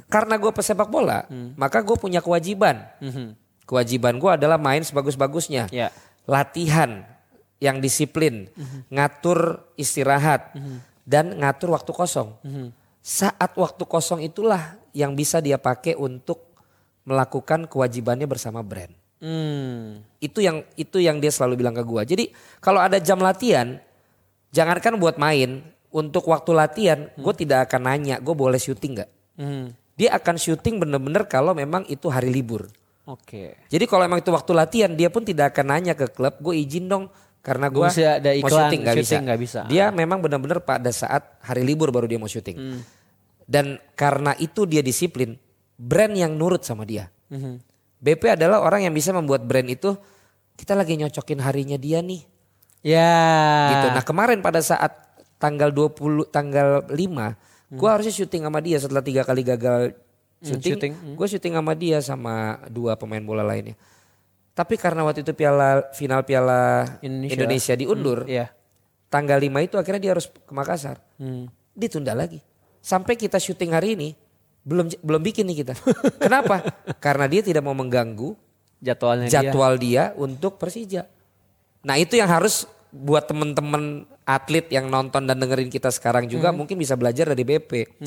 Karena 0.09 0.35
gue 0.41 0.51
pesepak 0.51 0.89
bola, 0.89 1.29
maka 1.55 1.85
gue 1.85 1.97
punya 2.01 2.25
kewajiban. 2.25 2.81
Kewajiban 3.65 4.21
gue 4.21 4.31
adalah 4.37 4.61
main 4.61 4.85
sebagus-bagusnya. 4.85 5.73
ya 5.73 5.89
Latihan 6.25 7.05
yang 7.61 7.81
disiplin, 7.81 8.49
ngatur 8.93 9.65
istirahat, 9.77 10.53
dan 11.05 11.37
ngatur 11.37 11.73
waktu 11.73 11.93
kosong. 11.93 12.37
Saat 13.05 13.57
waktu 13.57 13.85
kosong 13.85 14.25
itulah 14.25 14.81
yang 14.97 15.13
bisa 15.13 15.41
dia 15.41 15.61
pakai 15.61 15.97
untuk 15.97 16.57
melakukan 17.05 17.69
kewajibannya 17.69 18.25
bersama 18.25 18.65
brand. 18.65 18.93
hmm. 19.21 20.21
Itu 20.21 20.41
yang 20.41 20.65
itu 20.77 21.01
yang 21.01 21.21
dia 21.21 21.29
selalu 21.29 21.61
bilang 21.61 21.77
ke 21.77 21.85
gua. 21.85 22.05
Jadi 22.05 22.33
kalau 22.65 22.81
ada 22.81 22.97
jam 22.97 23.21
latihan, 23.21 23.77
jangankan 24.53 24.97
buat 24.97 25.21
main, 25.21 25.61
untuk 25.95 26.27
waktu 26.27 26.51
latihan, 26.51 27.07
gue 27.15 27.35
tidak 27.39 27.71
akan 27.71 27.87
nanya, 27.87 28.19
gue 28.19 28.35
boleh 28.35 28.59
syuting 28.59 28.99
nggak? 28.99 29.11
Hmm. 29.39 29.71
Dia 29.95 30.19
akan 30.19 30.35
syuting 30.35 30.83
bener-bener 30.83 31.23
kalau 31.31 31.55
memang 31.55 31.87
itu 31.87 32.11
hari 32.11 32.35
libur. 32.35 32.67
Oke 33.09 33.69
Jadi 33.69 33.85
kalau 33.85 34.03
emang 34.07 34.21
itu 34.21 34.31
waktu 34.33 34.53
latihan, 34.57 34.91
dia 34.93 35.09
pun 35.09 35.23
tidak 35.25 35.53
akan 35.53 35.67
nanya 35.77 35.95
ke 35.97 36.09
klub, 36.11 36.37
gue 36.41 36.55
izin 36.57 36.89
dong 36.89 37.09
karena 37.45 37.69
gue 37.69 37.85
mau 38.41 38.49
syuting 38.49 38.81
nggak 38.81 38.97
bisa. 38.97 39.17
nggak 39.21 39.41
bisa. 39.41 39.61
Dia 39.69 39.93
memang 39.93 40.25
benar-benar 40.25 40.65
pada 40.65 40.89
saat 40.89 41.37
hari 41.45 41.61
libur 41.61 41.93
baru 41.93 42.09
dia 42.09 42.17
mau 42.17 42.29
syuting. 42.31 42.57
Hmm. 42.57 42.81
Dan 43.45 43.77
karena 43.93 44.33
itu 44.41 44.65
dia 44.65 44.81
disiplin, 44.81 45.37
brand 45.77 46.17
yang 46.17 46.33
nurut 46.33 46.65
sama 46.65 46.89
dia. 46.89 47.13
Mhm. 47.29 47.61
BP 48.01 48.37
adalah 48.37 48.65
orang 48.65 48.89
yang 48.89 48.93
bisa 48.97 49.13
membuat 49.13 49.45
brand 49.45 49.69
itu 49.69 49.97
kita 50.57 50.73
lagi 50.77 50.97
nyocokin 50.97 51.41
harinya 51.45 51.77
dia 51.77 52.01
nih. 52.01 52.25
ya 52.85 53.13
Gitu. 53.73 53.87
Nah 53.97 54.05
kemarin 54.05 54.45
pada 54.45 54.61
saat 54.61 55.05
tanggal 55.41 55.73
20 55.73 56.29
tanggal 56.33 56.85
5 56.89 57.37
gue 57.75 57.89
harusnya 57.91 58.15
syuting 58.15 58.47
sama 58.47 58.61
dia 58.63 58.79
setelah 58.79 59.03
tiga 59.03 59.27
kali 59.27 59.43
gagal 59.43 59.97
syuting, 60.45 60.73
syuting, 60.77 60.93
gue 61.17 61.27
syuting 61.27 61.55
sama 61.57 61.73
dia 61.73 61.99
sama 62.05 62.35
dua 62.69 62.95
pemain 63.01 63.25
bola 63.25 63.41
lainnya. 63.41 63.75
Tapi 64.55 64.79
karena 64.79 65.03
waktu 65.03 65.25
itu 65.25 65.33
piala 65.35 65.89
final 65.97 66.23
piala 66.23 66.87
Indonesia. 67.03 67.35
Indonesia, 67.35 67.75
diundur, 67.75 68.19
ya 68.29 68.53
tanggal 69.15 69.39
5 69.39 69.67
itu 69.71 69.77
akhirnya 69.79 70.03
dia 70.03 70.13
harus 70.19 70.27
ke 70.27 70.51
Makassar. 70.51 70.99
Hmm. 71.23 71.47
Ditunda 71.71 72.19
lagi. 72.19 72.43
Sampai 72.83 73.15
kita 73.15 73.39
syuting 73.39 73.71
hari 73.71 73.95
ini 73.95 74.19
belum 74.67 74.91
belum 74.99 75.23
bikin 75.23 75.47
nih 75.47 75.63
kita. 75.63 75.75
Kenapa? 76.27 76.67
Karena 76.99 77.31
dia 77.31 77.47
tidak 77.47 77.63
mau 77.63 77.79
mengganggu 77.79 78.35
jadwalnya 78.83 79.31
dia 79.31 79.35
jadwal 79.39 79.79
dia. 79.79 80.11
untuk 80.19 80.59
Persija. 80.59 81.07
Nah 81.87 81.95
itu 81.95 82.19
yang 82.19 82.27
harus 82.27 82.67
buat 82.91 83.31
temen-temen 83.31 84.07
atlet 84.27 84.67
yang 84.71 84.91
nonton 84.91 85.27
dan 85.27 85.37
dengerin 85.39 85.71
kita 85.71 85.95
sekarang 85.95 86.27
juga 86.27 86.51
mungkin 86.51 86.75
bisa 86.75 86.99
belajar 86.99 87.31
dari 87.31 87.45
BP. 87.47 88.03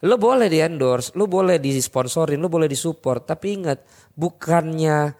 Lo 0.00 0.16
boleh 0.16 0.48
di 0.48 0.64
endorse, 0.64 1.12
lo 1.12 1.28
boleh 1.28 1.60
disponsorin, 1.60 2.40
lo 2.40 2.48
boleh 2.48 2.64
disupport. 2.64 3.20
Tapi 3.20 3.46
ingat 3.60 3.84
bukannya 4.16 5.12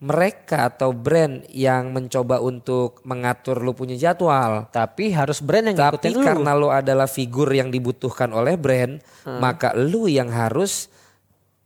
mereka 0.00 0.72
atau 0.72 0.96
brand 0.96 1.44
yang 1.52 1.92
mencoba 1.92 2.40
untuk 2.40 3.04
mengatur 3.04 3.60
lo 3.60 3.76
punya 3.76 4.00
jadwal. 4.00 4.72
tapi 4.72 5.12
harus 5.12 5.44
brand 5.44 5.68
yang 5.68 5.76
Tapi 5.76 6.08
ngikutin 6.08 6.12
lu 6.16 6.20
karena 6.24 6.52
lo 6.56 6.72
adalah 6.72 7.04
figur 7.04 7.52
yang 7.52 7.68
dibutuhkan 7.68 8.32
oleh 8.32 8.56
brand, 8.56 8.96
maka 9.28 9.76
lu 9.76 10.08
yang 10.08 10.32
harus 10.32 10.88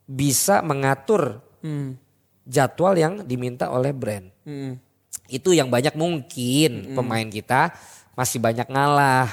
bisa 0.05 0.61
mengatur 0.61 1.41
Hmm. 1.65 1.97
jadwal 2.45 2.93
yang 2.93 3.13
diminta 3.25 3.71
oleh 3.73 3.89
brand. 3.89 4.29
Hmm. 4.45 4.77
Itu 5.25 5.55
yang 5.55 5.73
banyak 5.73 5.97
mungkin 5.97 6.93
pemain 6.93 7.25
kita 7.25 7.73
masih 8.15 8.39
banyak 8.39 8.67
ngalah. 8.71 9.27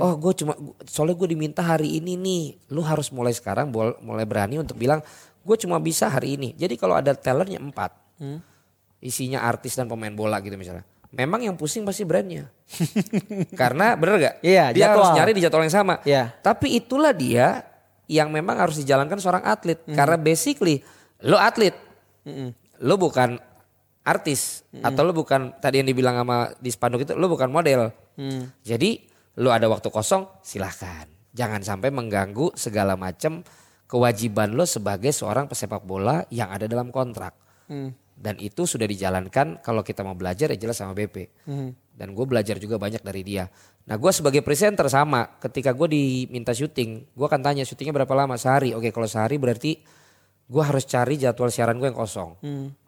Oh 0.00 0.16
gue 0.16 0.32
cuma 0.42 0.56
soalnya 0.88 1.14
gue 1.14 1.28
diminta 1.36 1.60
hari 1.60 2.00
ini 2.00 2.16
nih. 2.16 2.44
Lu 2.72 2.80
harus 2.80 3.12
mulai 3.12 3.36
sekarang 3.36 3.68
mulai 4.00 4.24
berani 4.24 4.58
untuk 4.58 4.80
bilang 4.80 5.04
gue 5.44 5.56
cuma 5.60 5.76
bisa 5.78 6.08
hari 6.08 6.40
ini. 6.40 6.56
Jadi 6.56 6.80
kalau 6.80 6.96
ada 6.96 7.12
talentnya 7.12 7.60
empat, 7.60 7.92
isinya 9.04 9.44
artis 9.44 9.76
dan 9.76 9.86
pemain 9.86 10.10
bola 10.10 10.40
gitu 10.40 10.56
misalnya. 10.56 10.88
Memang 11.12 11.44
yang 11.44 11.60
pusing 11.60 11.84
pasti 11.84 12.08
brandnya. 12.08 12.48
Karena 13.60 13.92
bener 14.00 14.16
gak? 14.16 14.34
Iya, 14.40 14.72
dia 14.72 14.96
harus 14.96 15.12
jadwal. 15.12 15.16
nyari 15.20 15.32
di 15.36 15.42
jadwal 15.44 15.64
yang 15.68 15.76
sama. 15.76 15.94
Iya. 16.08 16.32
Tapi 16.40 16.80
itulah 16.80 17.12
dia 17.12 17.68
yang 18.08 18.32
memang 18.32 18.56
harus 18.56 18.80
dijalankan 18.80 19.20
seorang 19.20 19.44
atlet. 19.44 19.76
Karena 19.92 20.16
basically 20.16 20.80
lo 21.20 21.36
atlet. 21.36 21.76
Lo 22.80 22.96
bukan 22.96 23.36
artis. 24.08 24.64
Atau 24.80 25.04
lo 25.04 25.12
bukan 25.12 25.52
tadi 25.60 25.84
yang 25.84 25.88
dibilang 25.92 26.16
sama 26.16 26.48
di 26.56 26.72
spanduk 26.72 27.04
itu 27.04 27.12
lo 27.12 27.28
bukan 27.28 27.52
model. 27.52 27.92
Jadi 28.62 28.90
lo 29.40 29.48
ada 29.52 29.68
waktu 29.68 29.88
kosong 29.88 30.28
silahkan. 30.44 31.08
Jangan 31.32 31.64
sampai 31.64 31.88
mengganggu 31.88 32.52
segala 32.56 32.92
macam 32.96 33.40
kewajiban 33.88 34.52
lo 34.52 34.68
sebagai 34.68 35.12
seorang 35.12 35.48
pesepak 35.48 35.84
bola 35.84 36.24
yang 36.28 36.52
ada 36.52 36.68
dalam 36.68 36.92
kontrak. 36.92 37.32
Dan 38.12 38.38
itu 38.38 38.68
sudah 38.68 38.86
dijalankan 38.86 39.64
kalau 39.64 39.82
kita 39.82 40.04
mau 40.06 40.14
belajar 40.14 40.52
ya 40.52 40.58
jelas 40.60 40.78
sama 40.78 40.92
BP. 40.92 41.44
Dan 41.92 42.16
gue 42.16 42.24
belajar 42.28 42.56
juga 42.60 42.76
banyak 42.76 43.00
dari 43.04 43.24
dia. 43.24 43.48
Nah 43.88 43.96
gue 43.98 44.12
sebagai 44.14 44.44
presenter 44.44 44.86
sama. 44.92 45.40
Ketika 45.40 45.74
gue 45.74 45.88
diminta 45.90 46.54
syuting, 46.54 47.16
gue 47.16 47.26
akan 47.26 47.40
tanya 47.42 47.64
syutingnya 47.66 47.96
berapa 48.04 48.14
lama? 48.14 48.36
Sehari. 48.36 48.76
Oke 48.76 48.92
kalau 48.92 49.08
sehari 49.08 49.40
berarti 49.40 49.80
gue 50.46 50.62
harus 50.62 50.84
cari 50.84 51.16
jadwal 51.16 51.48
siaran 51.48 51.80
gue 51.80 51.88
yang 51.88 51.96
kosong. 51.96 52.36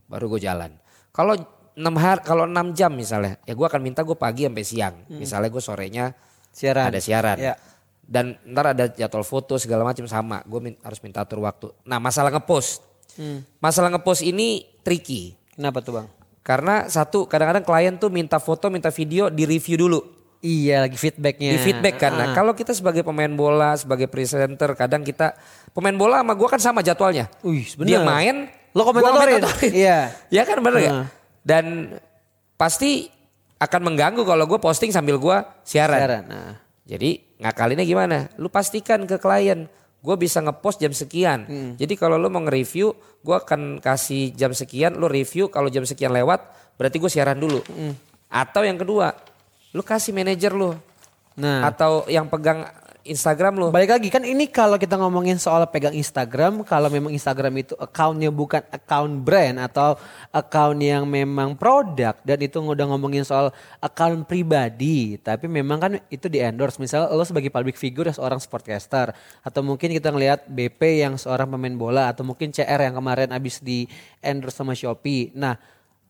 Baru 0.05 0.29
gue 0.37 0.41
jalan. 0.45 0.77
Kalau 1.11 1.35
6 1.75 1.83
hari, 1.95 2.21
kalau 2.23 2.45
6 2.45 2.55
jam 2.73 2.91
misalnya, 2.91 3.35
ya 3.43 3.53
gue 3.53 3.63
akan 3.63 3.81
minta 3.81 4.01
gue 4.01 4.15
pagi 4.15 4.47
sampai 4.47 4.63
siang. 4.63 4.95
Misalnya 5.09 5.49
gue 5.49 5.59
sorenya 5.59 6.15
siaran 6.49 6.87
ada 6.87 6.99
siaran. 6.99 7.37
Ya. 7.37 7.55
Dan 8.01 8.37
ntar 8.45 8.71
ada 8.71 8.87
jadwal 8.87 9.23
foto 9.23 9.57
segala 9.57 9.83
macam 9.83 10.05
sama. 10.05 10.45
Gue 10.45 10.61
min- 10.61 10.79
harus 10.81 11.01
minta 11.01 11.21
atur 11.21 11.41
waktu. 11.41 11.75
Nah 11.83 11.99
masalah 11.99 12.31
ngepost. 12.31 12.85
Masalah 13.59 13.91
ngepost 13.91 14.23
ini 14.23 14.63
tricky. 14.81 15.35
kenapa 15.51 15.79
tuh 15.79 15.95
bang 15.95 16.07
Karena 16.43 16.87
satu 16.87 17.25
kadang-kadang 17.25 17.63
klien 17.63 17.95
tuh 17.95 18.07
minta 18.09 18.37
foto, 18.37 18.67
minta 18.69 18.91
video 18.91 19.27
di 19.27 19.43
review 19.43 19.79
dulu. 19.81 20.01
iya 20.39 20.85
lagi 20.85 20.95
feedbacknya 20.95 21.57
Di 21.57 21.61
feedback 21.63 21.97
kan. 21.97 22.13
Nah 22.13 22.27
Ah. 22.29 22.35
kalau 22.35 22.53
kita 22.53 22.71
sebagai 22.71 23.01
pemain 23.01 23.31
bola, 23.31 23.73
sebagai 23.75 24.07
presenter 24.07 24.69
kadang 24.75 25.01
kita 25.01 25.33
pemain 25.73 25.95
bola 25.95 26.21
sama 26.21 26.35
gue 26.35 26.49
kan 26.49 26.61
sama 26.61 26.81
jadwalnya. 26.81 27.33
Wih, 27.41 27.65
Dia 27.81 28.05
main, 28.05 28.53
Lo 28.71 28.85
komentatorin. 28.85 29.41
Iya. 29.73 30.13
Ya 30.37 30.43
kan 30.45 30.61
bener 30.61 30.79
gak? 30.79 30.93
Heeh. 30.93 31.07
Dan 31.45 31.93
pasti 32.57 33.07
akan 33.61 33.81
mengganggu 33.93 34.25
kalau 34.25 34.49
gue 34.49 34.57
posting 34.57 34.91
sambil 34.91 35.21
gue 35.21 35.37
siaran. 35.63 36.01
siaran 36.01 36.25
nah 36.25 36.53
Jadi 36.85 37.37
ngakalinnya 37.41 37.85
gimana? 37.85 38.29
Lu 38.37 38.53
pastikan 38.53 39.05
ke 39.09 39.17
klien, 39.17 39.69
gue 40.05 40.17
bisa 40.21 40.45
ngepost 40.45 40.81
jam 40.81 40.93
sekian. 40.93 41.49
Jadi 41.81 41.95
kalau 41.97 42.21
lu 42.21 42.29
mau 42.29 42.45
nge-review, 42.45 42.93
gue 43.25 43.37
akan 43.37 43.81
kasih 43.81 44.37
jam 44.37 44.53
sekian, 44.53 45.01
lu 45.01 45.09
review. 45.09 45.49
Kalau 45.49 45.73
jam 45.73 45.89
sekian 45.89 46.13
lewat, 46.13 46.45
berarti 46.77 46.97
gue 47.01 47.09
siaran 47.09 47.41
dulu. 47.41 47.65
Atau 48.29 48.69
yang 48.69 48.77
kedua, 48.77 49.17
lu 49.73 49.81
kasih 49.81 50.13
manajer 50.13 50.53
lu. 50.53 50.77
Nah. 51.41 51.73
Atau 51.73 52.05
yang 52.13 52.29
pegang 52.29 52.69
Instagram 53.05 53.61
lu. 53.61 53.69
Balik 53.69 54.01
lagi 54.01 54.09
kan 54.09 54.25
ini 54.25 54.49
kalau 54.49 54.81
kita 54.81 54.97
ngomongin 54.97 55.37
soal 55.37 55.69
pegang 55.69 55.93
Instagram, 55.93 56.65
kalau 56.65 56.89
memang 56.89 57.13
Instagram 57.13 57.61
itu 57.61 57.77
accountnya 57.77 58.33
bukan 58.33 58.65
account 58.73 59.21
brand 59.21 59.61
atau 59.61 60.01
account 60.33 60.81
yang 60.81 61.05
memang 61.05 61.53
produk 61.53 62.17
dan 62.25 62.41
itu 62.41 62.65
udah 62.65 62.89
ngomongin 62.89 63.21
soal 63.21 63.53
account 63.85 64.25
pribadi, 64.25 65.21
tapi 65.21 65.45
memang 65.45 65.79
kan 65.79 65.93
itu 66.09 66.33
di 66.33 66.41
endorse. 66.41 66.81
Misalnya 66.81 67.13
lo 67.13 67.29
sebagai 67.29 67.53
public 67.53 67.77
figure 67.77 68.09
seorang 68.09 68.41
sportcaster 68.41 69.13
atau 69.45 69.61
mungkin 69.61 69.93
kita 69.93 70.09
ngelihat 70.09 70.49
BP 70.49 71.05
yang 71.05 71.21
seorang 71.21 71.53
pemain 71.53 71.77
bola 71.77 72.09
atau 72.09 72.25
mungkin 72.25 72.57
CR 72.57 72.81
yang 72.81 72.97
kemarin 72.97 73.37
abis 73.37 73.61
di 73.61 73.85
endorse 74.25 74.57
sama 74.57 74.73
Shopee. 74.73 75.29
Nah, 75.37 75.61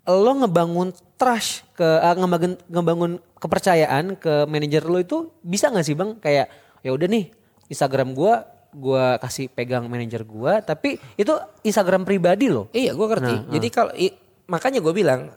lo 0.07 0.33
ngebangun 0.47 0.95
trust 1.19 1.67
ke 1.75 1.85
uh, 1.85 2.15
ngebangun, 2.15 2.55
ngebangun 2.71 3.13
kepercayaan 3.43 4.15
ke 4.15 4.47
manajer 4.47 4.87
lo 4.87 5.03
itu 5.03 5.33
bisa 5.43 5.75
nggak 5.75 5.85
sih 5.85 5.97
bang 5.99 6.11
kayak 6.23 6.47
ya 6.85 6.93
udah 6.93 7.09
nih 7.09 7.33
Instagram 7.67 8.13
gua 8.13 8.45
gua 8.71 9.17
kasih 9.17 9.49
pegang 9.49 9.89
manajer 9.89 10.21
gua 10.23 10.61
tapi 10.61 11.01
itu 11.17 11.33
Instagram 11.63 12.05
pribadi 12.05 12.47
loh. 12.47 12.69
Iya, 12.71 12.93
gue 12.93 13.07
ngerti. 13.09 13.35
Nah, 13.41 13.51
Jadi 13.51 13.69
kalau 13.71 13.93
i- 13.95 14.15
makanya 14.45 14.79
gue 14.79 14.93
bilang 14.93 15.33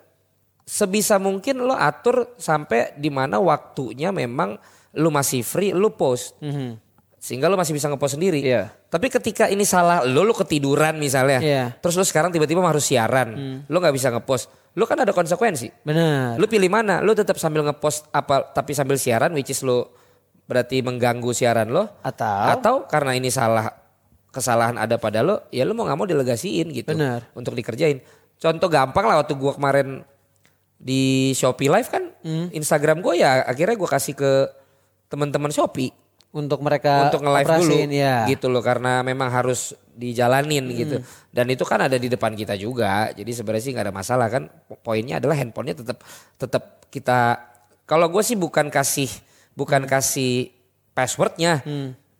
sebisa 0.68 1.16
mungkin 1.16 1.64
lo 1.64 1.72
atur 1.72 2.36
sampai 2.36 2.92
di 2.94 3.08
mana 3.08 3.40
waktunya 3.40 4.12
memang 4.12 4.60
lu 4.98 5.08
masih 5.08 5.40
free, 5.42 5.72
lu 5.72 5.94
post. 5.94 6.36
Sehingga 7.18 7.48
lu 7.48 7.56
masih 7.56 7.74
bisa 7.74 7.88
ngepost 7.88 8.16
sendiri. 8.16 8.40
Iya. 8.42 8.72
Tapi 8.88 9.08
ketika 9.08 9.48
ini 9.48 9.64
salah 9.64 10.06
lo, 10.06 10.22
lu 10.22 10.32
ketiduran 10.32 10.96
misalnya. 10.98 11.40
Iya. 11.40 11.64
Hmm. 11.72 11.76
Terus 11.80 11.96
lu 11.98 12.06
sekarang 12.06 12.30
tiba-tiba 12.30 12.62
harus 12.62 12.84
siaran. 12.84 13.64
Lu 13.66 13.78
nggak 13.78 13.96
bisa 13.96 14.12
ngepost. 14.12 14.50
Lu 14.78 14.86
kan 14.86 14.98
ada 14.98 15.10
konsekuensi. 15.12 15.72
Benar. 15.82 16.38
Lu 16.38 16.46
pilih 16.46 16.70
mana? 16.70 17.02
Lu 17.02 17.14
tetap 17.14 17.38
sambil 17.38 17.64
ngepost 17.64 18.10
apa 18.12 18.50
tapi 18.52 18.74
sambil 18.74 18.98
siaran 18.98 19.34
which 19.34 19.50
is 19.50 19.62
lu 19.62 19.86
berarti 20.48 20.80
mengganggu 20.80 21.30
siaran 21.30 21.70
lo 21.70 21.92
Atau 22.02 22.26
atau 22.50 22.76
karena 22.88 23.14
ini 23.14 23.28
salah 23.28 23.68
kesalahan 24.28 24.76
ada 24.76 24.96
pada 24.96 25.20
lo 25.20 25.44
ya 25.50 25.62
lo 25.62 25.72
mau 25.72 25.84
nggak 25.84 25.98
mau 25.98 26.06
delegasiin 26.06 26.72
gitu 26.72 26.92
Benar. 26.92 27.28
untuk 27.34 27.52
dikerjain 27.52 28.00
contoh 28.34 28.68
gampang 28.68 29.04
lah 29.04 29.20
waktu 29.20 29.34
gua 29.34 29.52
kemarin 29.52 30.02
di 30.74 31.32
Shopee 31.34 31.68
Live 31.68 31.90
kan 31.90 32.04
Hmm. 32.20 32.52
Instagram 32.52 33.00
gue 33.00 33.18
ya 33.18 33.40
akhirnya 33.42 33.74
gua 33.74 33.88
kasih 33.90 34.12
ke 34.12 34.32
teman-teman 35.08 35.48
Shopee 35.48 35.96
untuk 36.30 36.60
mereka 36.60 37.08
untuk 37.08 37.24
nge-live 37.24 37.48
dulu 37.56 37.74
ya. 37.90 38.28
gitu 38.28 38.46
loh 38.46 38.60
karena 38.60 39.00
memang 39.00 39.28
harus 39.28 39.72
dijalanin 39.90 40.68
gitu 40.70 41.00
dan 41.30 41.48
itu 41.48 41.64
kan 41.64 41.82
ada 41.82 41.96
di 41.96 42.06
depan 42.06 42.32
kita 42.32 42.54
juga 42.54 43.10
jadi 43.10 43.32
sebenarnya 43.32 43.64
sih 43.64 43.72
nggak 43.72 43.86
ada 43.86 43.96
masalah 43.96 44.28
kan 44.28 44.44
Po- 44.68 44.78
poinnya 44.78 45.18
adalah 45.18 45.34
handphonenya 45.34 45.82
tetap 45.82 46.04
tetap 46.36 46.64
kita 46.88 47.42
kalau 47.84 48.06
gue 48.08 48.22
sih 48.22 48.36
bukan 48.36 48.68
kasih 48.68 49.10
bukan 49.58 49.84
kasih 49.84 50.54
passwordnya. 50.94 51.66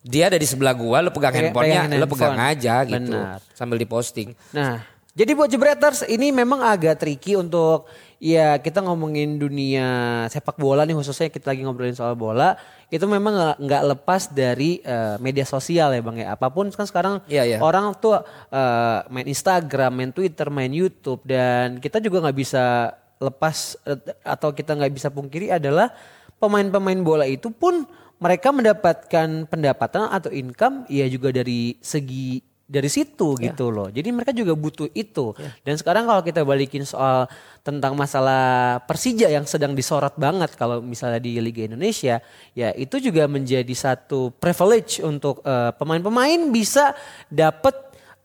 Dia 0.02 0.28
ada 0.28 0.40
di 0.40 0.48
sebelah 0.48 0.72
gua 0.72 1.00
lo 1.00 1.12
pegang 1.12 1.30
Pegang- 1.30 1.54
handphonenya 1.54 2.08
pegang 2.08 2.34
handphone. 2.34 2.58
aja 2.58 2.76
gitu. 2.84 3.14
Benar. 3.14 3.38
sambil 3.52 3.78
diposting. 3.78 4.30
Nah, 4.50 4.80
jadi 5.12 5.32
buat 5.34 5.46
Jebreters 5.48 6.06
ini 6.06 6.30
memang 6.32 6.62
agak 6.62 6.98
tricky 6.98 7.34
untuk 7.34 7.86
ya 8.18 8.58
kita 8.58 8.82
ngomongin 8.82 9.38
dunia 9.38 9.86
sepak 10.26 10.58
bola 10.58 10.82
nih 10.82 10.94
khususnya 10.94 11.28
kita 11.28 11.52
lagi 11.52 11.62
ngobrolin 11.62 11.94
soal 11.94 12.14
bola. 12.14 12.56
Itu 12.88 13.04
memang 13.04 13.60
nggak 13.60 13.84
lepas 13.92 14.32
dari 14.32 14.80
eh, 14.80 15.20
media 15.20 15.44
sosial 15.44 15.92
ya 15.92 16.00
bang 16.00 16.24
ya. 16.24 16.28
Apa 16.32 16.48
pun 16.48 16.72
kan 16.72 16.88
sekarang 16.88 17.20
Iya, 17.28 17.44
iya. 17.44 17.58
orang 17.60 17.92
tuh 17.98 18.16
eh, 18.48 18.98
main 19.10 19.28
Instagram, 19.28 19.92
main 19.92 20.12
Twitter, 20.12 20.48
main 20.48 20.72
YouTube 20.72 21.20
dan 21.26 21.78
kita 21.78 22.00
juga 22.00 22.24
nggak 22.24 22.38
bisa 22.38 22.96
lepas 23.20 23.76
eh, 23.84 24.00
atau 24.24 24.56
kita 24.56 24.72
nggak 24.72 24.94
bisa 24.94 25.10
pungkiri 25.10 25.52
adalah 25.52 25.92
pemain-pemain 26.38 27.00
bola 27.02 27.26
itu 27.26 27.50
pun 27.54 27.86
mereka 28.18 28.50
mendapatkan 28.50 29.46
pendapatan 29.46 30.10
atau 30.10 30.34
income 30.34 30.90
ya 30.90 31.06
juga 31.06 31.30
dari 31.30 31.78
segi 31.82 32.42
dari 32.68 32.92
situ 32.92 33.40
gitu 33.40 33.72
loh. 33.72 33.88
Jadi 33.88 34.12
mereka 34.12 34.36
juga 34.36 34.52
butuh 34.52 34.92
itu. 34.92 35.32
Dan 35.64 35.80
sekarang 35.80 36.04
kalau 36.04 36.20
kita 36.20 36.44
balikin 36.44 36.84
soal 36.84 37.32
tentang 37.64 37.96
masalah 37.96 38.84
Persija 38.84 39.32
yang 39.32 39.48
sedang 39.48 39.72
disorot 39.72 40.12
banget 40.20 40.52
kalau 40.60 40.84
misalnya 40.84 41.24
di 41.24 41.40
Liga 41.40 41.64
Indonesia, 41.64 42.20
ya 42.52 42.76
itu 42.76 43.00
juga 43.00 43.24
menjadi 43.32 43.72
satu 43.72 44.36
privilege 44.36 45.00
untuk 45.00 45.40
eh, 45.48 45.72
pemain-pemain 45.80 46.52
bisa 46.52 46.92
dapat 47.32 47.74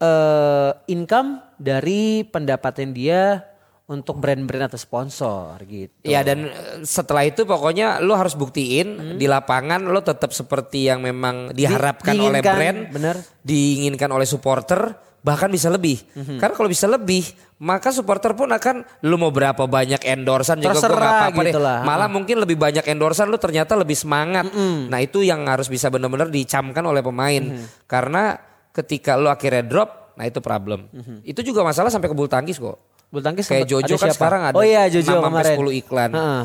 eh, 0.02 0.74
income 0.90 1.38
dari 1.54 2.26
pendapatan 2.26 2.90
dia 2.90 3.51
untuk 3.92 4.16
brand-brand 4.16 4.72
atau 4.72 4.80
sponsor 4.80 5.60
gitu. 5.68 5.92
Ya 6.08 6.24
dan 6.24 6.48
eh, 6.48 6.80
setelah 6.82 7.28
itu 7.28 7.44
pokoknya 7.44 8.00
lo 8.00 8.16
harus 8.16 8.32
buktiin 8.32 9.20
di 9.20 9.28
lapangan 9.28 9.84
lo 9.84 10.00
tetap 10.00 10.32
seperti 10.32 10.88
yang 10.88 11.04
memang 11.04 11.52
diharapkan 11.52 12.16
oleh 12.16 12.40
diinginkan, 12.40 12.56
brand, 12.56 12.78
bener. 12.88 13.16
diinginkan 13.44 14.10
oleh 14.10 14.24
supporter, 14.24 14.96
bahkan 15.22 15.52
bisa 15.52 15.70
lebih. 15.70 16.02
Mhm. 16.18 16.42
Karena 16.42 16.54
kalau 16.56 16.70
bisa 16.72 16.90
lebih, 16.90 17.22
maka 17.62 17.94
supporter 17.94 18.34
pun 18.34 18.50
akan 18.50 18.82
lo 19.06 19.16
mau 19.20 19.30
berapa 19.30 19.70
banyak 19.70 20.02
endorsan 20.02 20.58
juga 20.58 20.82
gue 20.82 20.90
apa-apa 20.90 21.40
deh. 21.46 21.52
gitu 21.54 21.62
lah. 21.62 21.86
Malah 21.86 22.08
mungkin 22.10 22.42
lebih 22.42 22.58
banyak 22.58 22.82
endorsan 22.90 23.30
lo 23.30 23.38
ternyata 23.38 23.78
lebih 23.78 23.94
semangat. 23.94 24.50
Nah 24.90 24.98
itu 24.98 25.22
yang 25.22 25.46
harus 25.46 25.70
bisa 25.70 25.86
benar-benar 25.92 26.26
dicamkan 26.32 26.82
oleh 26.82 27.04
pemain. 27.04 27.38
Mhm. 27.38 27.86
Karena 27.86 28.34
ketika 28.74 29.14
lo 29.14 29.30
akhirnya 29.30 29.62
drop, 29.62 30.18
nah 30.18 30.26
itu 30.26 30.42
problem. 30.42 30.90
Mhm. 30.90 31.22
Itu 31.22 31.46
juga 31.46 31.62
masalah 31.62 31.88
sampai 31.92 32.10
ke 32.10 32.16
bulu 32.18 32.26
tangkis 32.26 32.58
kok. 32.58 32.91
Bulu 33.12 33.20
tangkis 33.20 33.44
Kayak 33.44 33.68
Jojo 33.68 34.00
kan 34.00 34.08
siapa? 34.08 34.16
sekarang 34.16 34.42
ada 34.48 34.54
Oh 34.56 34.64
iya 34.64 34.88
Jojo 34.88 35.04
6 35.04 35.20
sampai 35.20 35.28
kemarin. 35.28 35.56
10 35.60 35.80
iklan. 35.84 36.10
Heeh. 36.16 36.42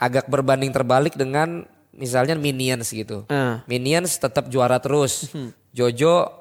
Agak 0.00 0.24
berbanding 0.32 0.72
terbalik 0.72 1.12
dengan 1.12 1.68
misalnya 1.92 2.32
Minions 2.32 2.88
gitu. 2.88 3.28
Heeh. 3.28 3.60
Minions 3.68 4.16
tetap 4.16 4.48
juara 4.48 4.80
terus. 4.80 5.28
Jojo 5.76 6.32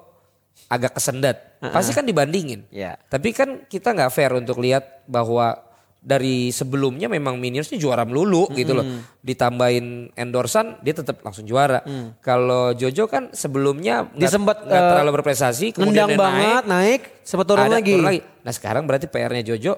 agak 0.71 0.95
kesendat. 0.95 1.59
Pasti 1.59 1.91
kan 1.91 2.07
dibandingin. 2.07 2.63
Iya. 2.71 2.95
Tapi 3.11 3.35
kan 3.35 3.67
kita 3.67 3.91
nggak 3.91 4.15
fair 4.15 4.31
untuk 4.31 4.63
lihat 4.63 5.03
bahwa 5.11 5.59
dari 6.05 6.53
sebelumnya 6.53 7.09
memang 7.09 7.41
Minions 7.41 7.65
ini 7.67 7.81
juara 7.81 8.05
melulu 8.05 8.45
gitu 8.53 8.77
loh. 8.77 8.85
Ditambahin 9.19 10.13
endorsan 10.13 10.77
dia 10.79 10.93
tetap 10.93 11.25
langsung 11.25 11.43
juara. 11.43 11.81
Kalau 12.21 12.71
Jojo 12.71 13.09
kan 13.09 13.33
sebelumnya 13.33 14.05
nggak 14.07 14.29
sempat, 14.29 14.57
eh, 14.63 14.69
terlalu 14.69 15.11
berprestasi 15.17 15.73
kemudian 15.73 16.05
dia 16.05 16.13
naik. 16.13 16.21
banget 16.21 16.63
naik, 16.69 17.01
sempat 17.25 17.45
turun 17.49 17.65
lagi. 17.67 17.93
turun 17.97 18.21
Nah 18.45 18.53
sekarang 18.53 18.85
berarti 18.85 19.09
PR-nya 19.09 19.41
Jojo 19.43 19.73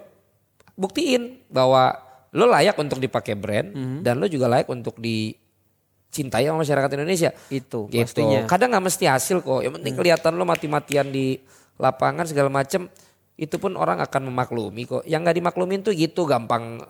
buktiin 0.75 1.47
bahwa 1.47 1.95
lo 2.29 2.45
layak 2.45 2.75
untuk 2.75 2.99
dipakai 2.99 3.33
brand 3.33 3.71
Mhm. 3.71 3.97
dan 4.03 4.19
lo 4.19 4.27
juga 4.27 4.45
layak 4.45 4.67
untuk 4.67 4.99
dicintai 4.99 6.43
sama 6.43 6.61
masyarakat 6.61 6.89
Indonesia. 6.93 7.31
Itu 7.47 7.87
Gitu. 7.87 8.03
pastinya. 8.03 8.43
Hmm. 8.43 8.49
Kadang 8.51 8.69
nggak 8.75 8.85
mesti 8.85 9.05
hasil 9.07 9.37
kok. 9.41 9.63
Yang 9.63 9.73
penting 9.79 9.93
kelihatan 9.95 10.31
lo 10.35 10.43
mati-matian 10.43 11.07
di 11.07 11.39
lapangan 11.77 12.27
segala 12.27 12.51
macem. 12.51 12.91
Itu 13.37 13.61
pun 13.61 13.77
orang 13.77 14.01
akan 14.01 14.33
memaklumi 14.33 14.83
kok. 14.89 15.03
Yang 15.05 15.21
nggak 15.23 15.37
dimaklumin 15.37 15.79
tuh 15.85 15.93
gitu 15.93 16.25
gampang 16.25 16.81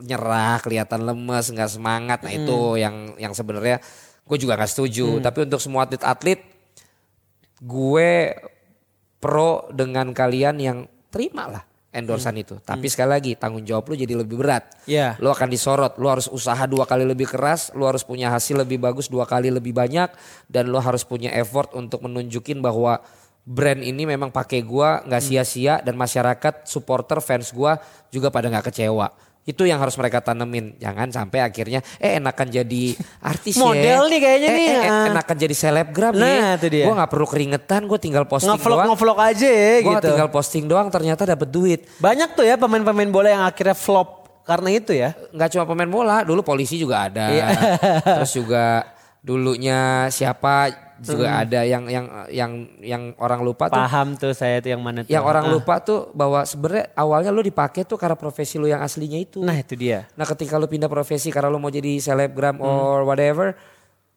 nyerah, 0.00 0.58
kelihatan 0.64 1.04
lemes, 1.04 1.52
nggak 1.52 1.70
semangat. 1.70 2.18
Nah 2.24 2.32
itu 2.32 2.56
Hmm. 2.56 2.78
yang 2.80 2.96
yang 3.20 3.32
sebenarnya 3.36 3.78
gue 4.24 4.36
juga 4.40 4.56
nggak 4.56 4.70
setuju. 4.72 5.20
Tapi 5.20 5.44
untuk 5.44 5.60
semua 5.60 5.84
atlet-atlet 5.84 6.40
gue 7.60 8.10
pro 9.20 9.68
dengan 9.68 10.16
kalian 10.16 10.56
yang 10.56 10.78
terima 11.12 11.44
lah 11.50 11.62
endorsan 11.90 12.38
itu. 12.38 12.54
Tapi 12.62 12.86
sekali 12.86 13.10
lagi 13.10 13.32
tanggung 13.34 13.66
jawab 13.66 13.90
lu 13.90 13.98
jadi 13.98 14.14
lebih 14.14 14.38
berat. 14.38 14.70
Iya. 14.86 15.18
Lu 15.18 15.26
akan 15.26 15.50
disorot, 15.50 15.98
lu 15.98 16.06
harus 16.06 16.30
usaha 16.30 16.62
dua 16.70 16.86
kali 16.86 17.02
lebih 17.02 17.26
keras, 17.26 17.74
lu 17.74 17.82
harus 17.82 18.06
punya 18.06 18.30
hasil 18.30 18.62
lebih 18.62 18.78
bagus 18.78 19.10
dua 19.10 19.26
kali 19.26 19.50
lebih 19.50 19.74
banyak 19.74 20.08
dan 20.46 20.70
lu 20.70 20.78
harus 20.78 21.02
punya 21.02 21.34
effort 21.34 21.74
untuk 21.74 22.06
menunjukin 22.06 22.62
bahwa 22.62 23.02
brand 23.42 23.80
ini 23.80 24.04
memang 24.04 24.28
pakai 24.28 24.60
gua 24.60 25.02
nggak 25.02 25.22
sia-sia 25.22 25.78
dan 25.78 25.94
masyarakat 25.94 26.64
supporter 26.64 27.18
fans 27.18 27.50
gua 27.50 27.80
juga 28.08 28.28
pada 28.28 28.46
nggak 28.46 28.68
kecewa. 28.68 29.08
Itu 29.40 29.64
yang 29.64 29.80
harus 29.80 29.96
mereka 29.96 30.20
tanemin. 30.20 30.76
Jangan 30.76 31.08
sampai 31.08 31.40
akhirnya 31.40 31.80
eh 31.96 32.16
enakan 32.16 32.46
jadi 32.46 32.92
artis 33.24 33.56
ya. 33.56 33.64
Model 33.64 34.02
nih 34.06 34.20
kayaknya 34.20 34.48
Eh, 34.48 34.54
nih, 34.54 34.68
eh, 34.68 34.76
eh, 34.76 34.90
ah. 34.92 35.04
enakan 35.10 35.36
jadi 35.38 35.54
selebgram 35.56 36.12
Nah, 36.12 36.20
nih. 36.22 36.38
itu 36.60 36.66
dia. 36.68 36.84
Gue 36.84 36.94
nggak 36.94 37.10
perlu 37.10 37.26
keringetan, 37.26 37.80
gue 37.84 37.98
tinggal 37.98 38.24
posting 38.24 38.52
Ngevlog 38.52 38.76
doang. 38.76 38.88
ngevlog 38.92 39.18
aja 39.18 39.48
ya 39.48 39.72
Gue 39.80 39.94
gitu. 39.96 40.06
tinggal 40.06 40.28
posting 40.28 40.64
doang 40.64 40.88
ternyata 40.88 41.24
dapat 41.24 41.48
duit. 41.48 41.80
Banyak 41.96 42.32
tuh 42.32 42.44
ya 42.44 42.54
pemain-pemain 42.54 43.08
bola 43.08 43.28
yang 43.30 43.42
akhirnya 43.42 43.72
flop 43.72 44.08
karena 44.44 44.68
itu 44.70 44.92
ya. 44.92 45.16
Nggak 45.30 45.48
cuma 45.50 45.64
pemain 45.64 45.88
bola, 45.88 46.16
dulu 46.22 46.44
polisi 46.44 46.76
juga 46.76 47.08
ada. 47.08 47.32
Iya. 47.32 47.46
Terus 48.20 48.32
juga 48.36 48.84
dulunya 49.24 49.80
siapa 50.08 50.68
juga 51.00 51.26
Hmm. 51.26 51.42
ada 51.42 51.60
yang 51.64 51.84
yang 51.86 52.06
yang 52.28 52.52
yang 52.78 53.02
orang 53.16 53.40
lupa 53.40 53.66
tuh. 53.66 53.80
Paham 53.80 54.14
tuh 54.14 54.30
saya 54.30 54.60
tuh 54.60 54.70
yang 54.70 54.84
mana 54.84 55.00
tuh. 55.00 55.08
Yang 55.08 55.24
orang 55.24 55.44
Ah. 55.48 55.52
lupa 55.52 55.74
tuh 55.80 56.12
bahwa 56.12 56.44
sebenarnya 56.44 56.92
awalnya 56.92 57.32
lu 57.32 57.40
dipakai 57.40 57.82
tuh 57.82 57.96
karena 57.96 58.14
profesi 58.14 58.60
lu 58.60 58.68
yang 58.68 58.80
aslinya 58.80 59.16
itu. 59.16 59.40
Nah 59.40 59.56
itu 59.56 59.72
dia. 59.74 60.04
Nah 60.12 60.24
ketika 60.24 60.54
lu 60.54 60.68
pindah 60.68 60.86
profesi 60.86 61.28
karena 61.28 61.48
lu 61.48 61.56
mau 61.56 61.68
jadi 61.68 61.96
selebgram 61.96 62.56
Hmm. 62.56 62.64
or 62.64 63.02
whatever, 63.02 63.56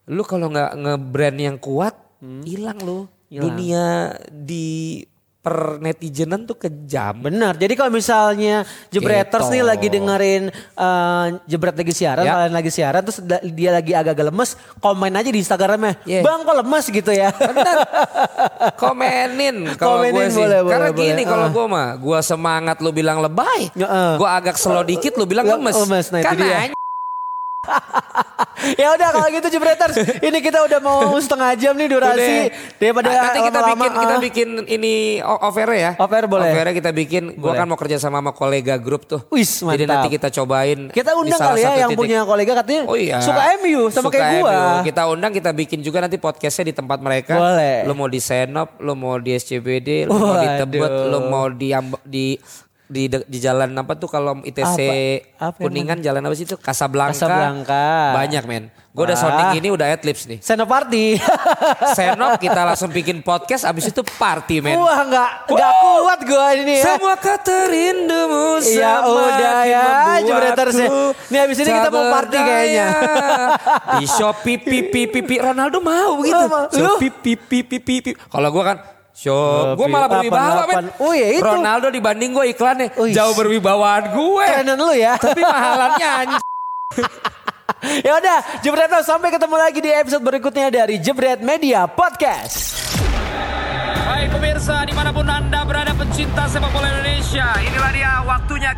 Lu 0.04 0.20
kalau 0.20 0.52
nggak 0.52 0.76
nge-brand 0.76 1.38
yang 1.40 1.56
kuat, 1.56 1.96
hilang 2.44 2.76
lu. 2.76 3.08
Hilang. 3.32 3.56
Dunia 3.56 3.84
di 4.28 5.00
per 5.44 5.76
netizenan 5.76 6.42
tuh 6.42 6.56
kejam. 6.56 7.20
Benar. 7.20 7.52
Jadi 7.54 7.76
kalau 7.76 7.92
misalnya 7.92 8.64
Jebreters 8.88 9.44
Gitu. 9.44 9.54
nih 9.54 9.62
lagi 9.62 9.86
dengerin 9.88 10.42
eh, 10.74 11.26
Jebret 11.44 11.76
lagi 11.76 11.92
siaran, 11.92 12.24
Ya. 12.24 12.32
kalian 12.34 12.54
lagi 12.54 12.70
siaran 12.72 13.02
terus 13.04 13.20
dia 13.44 13.70
lagi 13.70 13.92
agak-agak 13.92 14.26
lemes, 14.26 14.50
komen 14.80 15.12
aja 15.12 15.28
di 15.28 15.36
Instagramnya. 15.36 16.00
Yeah. 16.04 16.24
Bang 16.24 16.42
kok 16.42 16.56
lemes 16.56 16.84
gitu 16.88 17.12
ya. 17.12 17.28
Komenin 18.80 19.76
kalau 19.76 20.00
gue 20.00 20.10
Komenin 20.10 20.28
sih. 20.30 20.40
boleh, 20.40 20.58
Karena 20.64 20.88
boleh. 20.88 21.00
gini 21.04 21.22
kalau 21.22 21.44
Ah. 21.44 21.52
gue 21.52 21.64
mah, 21.68 21.88
gue 21.96 22.18
semangat 22.24 22.76
lu 22.80 22.90
bilang 22.90 23.20
lebay. 23.20 23.68
Heeh. 23.70 24.10
Gue 24.16 24.30
agak 24.30 24.56
slow 24.56 24.80
dikit 24.80 25.12
lu 25.14 25.28
bilang 25.28 25.44
lemes. 25.44 25.76
lemes, 25.76 26.06
nah 26.08 26.24
anjing. 26.24 26.72
ya 28.80 28.96
udah 28.96 29.08
kalau 29.12 29.28
gitu 29.28 29.46
Jebreters, 29.50 29.96
ini 30.20 30.38
kita 30.40 30.64
udah 30.64 30.78
mau 30.80 31.12
setengah 31.16 31.52
jam 31.54 31.74
nih 31.76 31.88
durasi 31.90 32.34
Udah. 32.48 32.76
daripada 32.80 33.08
Ah, 33.10 33.20
nanti 33.20 33.40
kita 33.44 33.60
bikin 33.62 33.90
kita 33.92 34.14
ah. 34.14 34.20
bikin 34.20 34.48
ini 34.66 34.94
o- 35.20 35.40
offer 35.44 35.68
ya. 35.74 35.90
Offer 35.96 36.24
boleh. 36.26 36.50
Offer 36.50 36.66
kita 36.72 36.90
bikin. 36.90 37.22
Gue 37.36 37.52
kan 37.52 37.66
mau 37.66 37.76
kerja 37.76 37.96
sama 38.00 38.18
sama 38.18 38.32
kolega 38.32 38.78
grup 38.78 39.04
tuh. 39.04 39.20
Wis, 39.28 39.60
Jadi 39.60 39.84
mantap. 39.84 39.90
nanti 40.00 40.08
kita 40.08 40.28
cobain. 40.32 40.80
Kita 40.88 41.10
undang 41.12 41.40
kali 41.40 41.60
ya 41.60 41.72
yang 41.76 41.90
titik. 41.92 42.00
punya 42.00 42.18
kolega 42.24 42.52
katanya 42.62 42.82
Oh 42.88 42.96
iya. 42.96 43.18
suka 43.20 43.42
MU 43.60 43.90
sama 43.90 44.08
Suka 44.08 44.16
kayak 44.16 44.32
gua. 44.40 44.52
MU. 44.54 44.86
Kita 44.86 45.02
undang 45.10 45.32
kita 45.34 45.50
bikin 45.52 45.78
juga 45.82 45.98
nanti 46.00 46.16
podcastnya 46.16 46.70
di 46.70 46.74
tempat 46.74 46.98
mereka. 47.02 47.34
Boleh. 47.36 47.84
Lo 47.84 47.92
mau 47.92 48.08
di 48.08 48.20
Senop, 48.22 48.78
lo 48.80 48.96
mau 48.96 49.18
di 49.20 49.34
SCBD, 49.34 50.08
lo 50.08 50.14
mau 50.14 50.36
di 50.38 50.48
Tebet, 50.48 50.92
lo 51.10 51.18
mau 51.26 51.46
di 51.50 51.68
di 52.06 52.26
di 52.84 53.08
di 53.08 53.38
jalan 53.40 53.72
apa 53.72 53.96
tuh 53.96 54.12
kalau 54.12 54.44
ITC 54.44 54.78
Apa? 55.40 55.56
Apa 55.56 55.58
Kuningan 55.64 56.04
jalan 56.04 56.20
apa 56.20 56.34
sih 56.36 56.44
itu 56.44 56.60
Casablanca. 56.60 57.24
Casablanca. 57.24 57.84
Banyak 58.12 58.44
men. 58.44 58.64
Gue 58.94 59.10
udah 59.10 59.18
sounding 59.18 59.58
ini 59.58 59.74
udah 59.74 59.90
adlibs 59.90 60.22
nih. 60.30 60.38
Senoparty. 60.38 61.18
Senop 61.98 62.38
kita 62.38 62.62
langsung 62.70 62.94
bikin 62.94 63.26
podcast 63.26 63.66
abis 63.66 63.90
itu 63.90 64.06
party 64.06 64.62
men. 64.62 64.78
Wah 64.78 65.02
nggak 65.02 65.30
nggak 65.50 65.72
kuat 65.82 66.20
gua 66.22 66.46
ini 66.54 66.78
ya. 66.78 66.94
Semua 66.94 67.18
kata 67.18 67.72
rindumu 67.74 68.62
semakin 68.62 69.10
udah 69.10 69.58
ya, 69.66 69.82
ya. 69.82 69.84
Nih, 71.26 71.40
abis 71.42 71.56
ini 71.58 71.70
kita 71.74 71.90
mau 71.90 72.06
party 72.06 72.38
kayaknya. 72.38 72.88
Di 73.98 74.06
Shopee 74.06 74.62
pipi 74.62 75.10
pipi 75.10 75.34
Ronaldo 75.42 75.82
mau 75.82 76.22
gitu. 76.22 76.46
Shopee 76.78 77.10
pipi 77.10 77.66
pipi 77.66 77.76
pipi. 77.82 78.10
Kalau 78.14 78.48
gua 78.54 78.62
kan 78.62 78.93
Shop, 79.14 79.78
gue 79.78 79.86
malah 79.86 80.10
berwibawa 80.10 80.66
88. 80.66 80.74
men. 80.74 80.86
Oh 80.98 81.14
iya, 81.14 81.38
itu. 81.38 81.46
Ronaldo 81.46 81.86
dibanding 81.86 82.34
gue 82.34 82.44
iklannya 82.50 82.90
Wih. 82.98 83.14
jauh 83.14 83.30
berwibawaan 83.38 84.10
gue. 84.10 84.46
Kerenan 84.50 84.74
lu 84.74 84.90
ya. 84.90 85.14
Tapi 85.14 85.38
mahalannya 85.38 86.08
anjing. 86.18 86.42
ya 88.06 88.12
udah, 88.18 88.38
Jebreters 88.58 89.06
sampai 89.06 89.30
ketemu 89.30 89.54
lagi 89.54 89.78
di 89.78 89.90
episode 89.94 90.18
berikutnya 90.18 90.66
dari 90.66 90.98
Jebret 90.98 91.38
Media 91.46 91.86
Podcast. 91.86 92.74
Baik 94.04 94.34
pemirsa 94.34 94.82
di 94.82 94.90
mana 94.90 95.14
pun 95.14 95.30
anda 95.30 95.62
berada 95.62 95.94
pencinta 95.94 96.50
sepak 96.50 96.74
bola 96.74 96.90
Indonesia. 96.90 97.54
Inilah 97.62 97.90
dia 97.94 98.12
waktunya. 98.26 98.70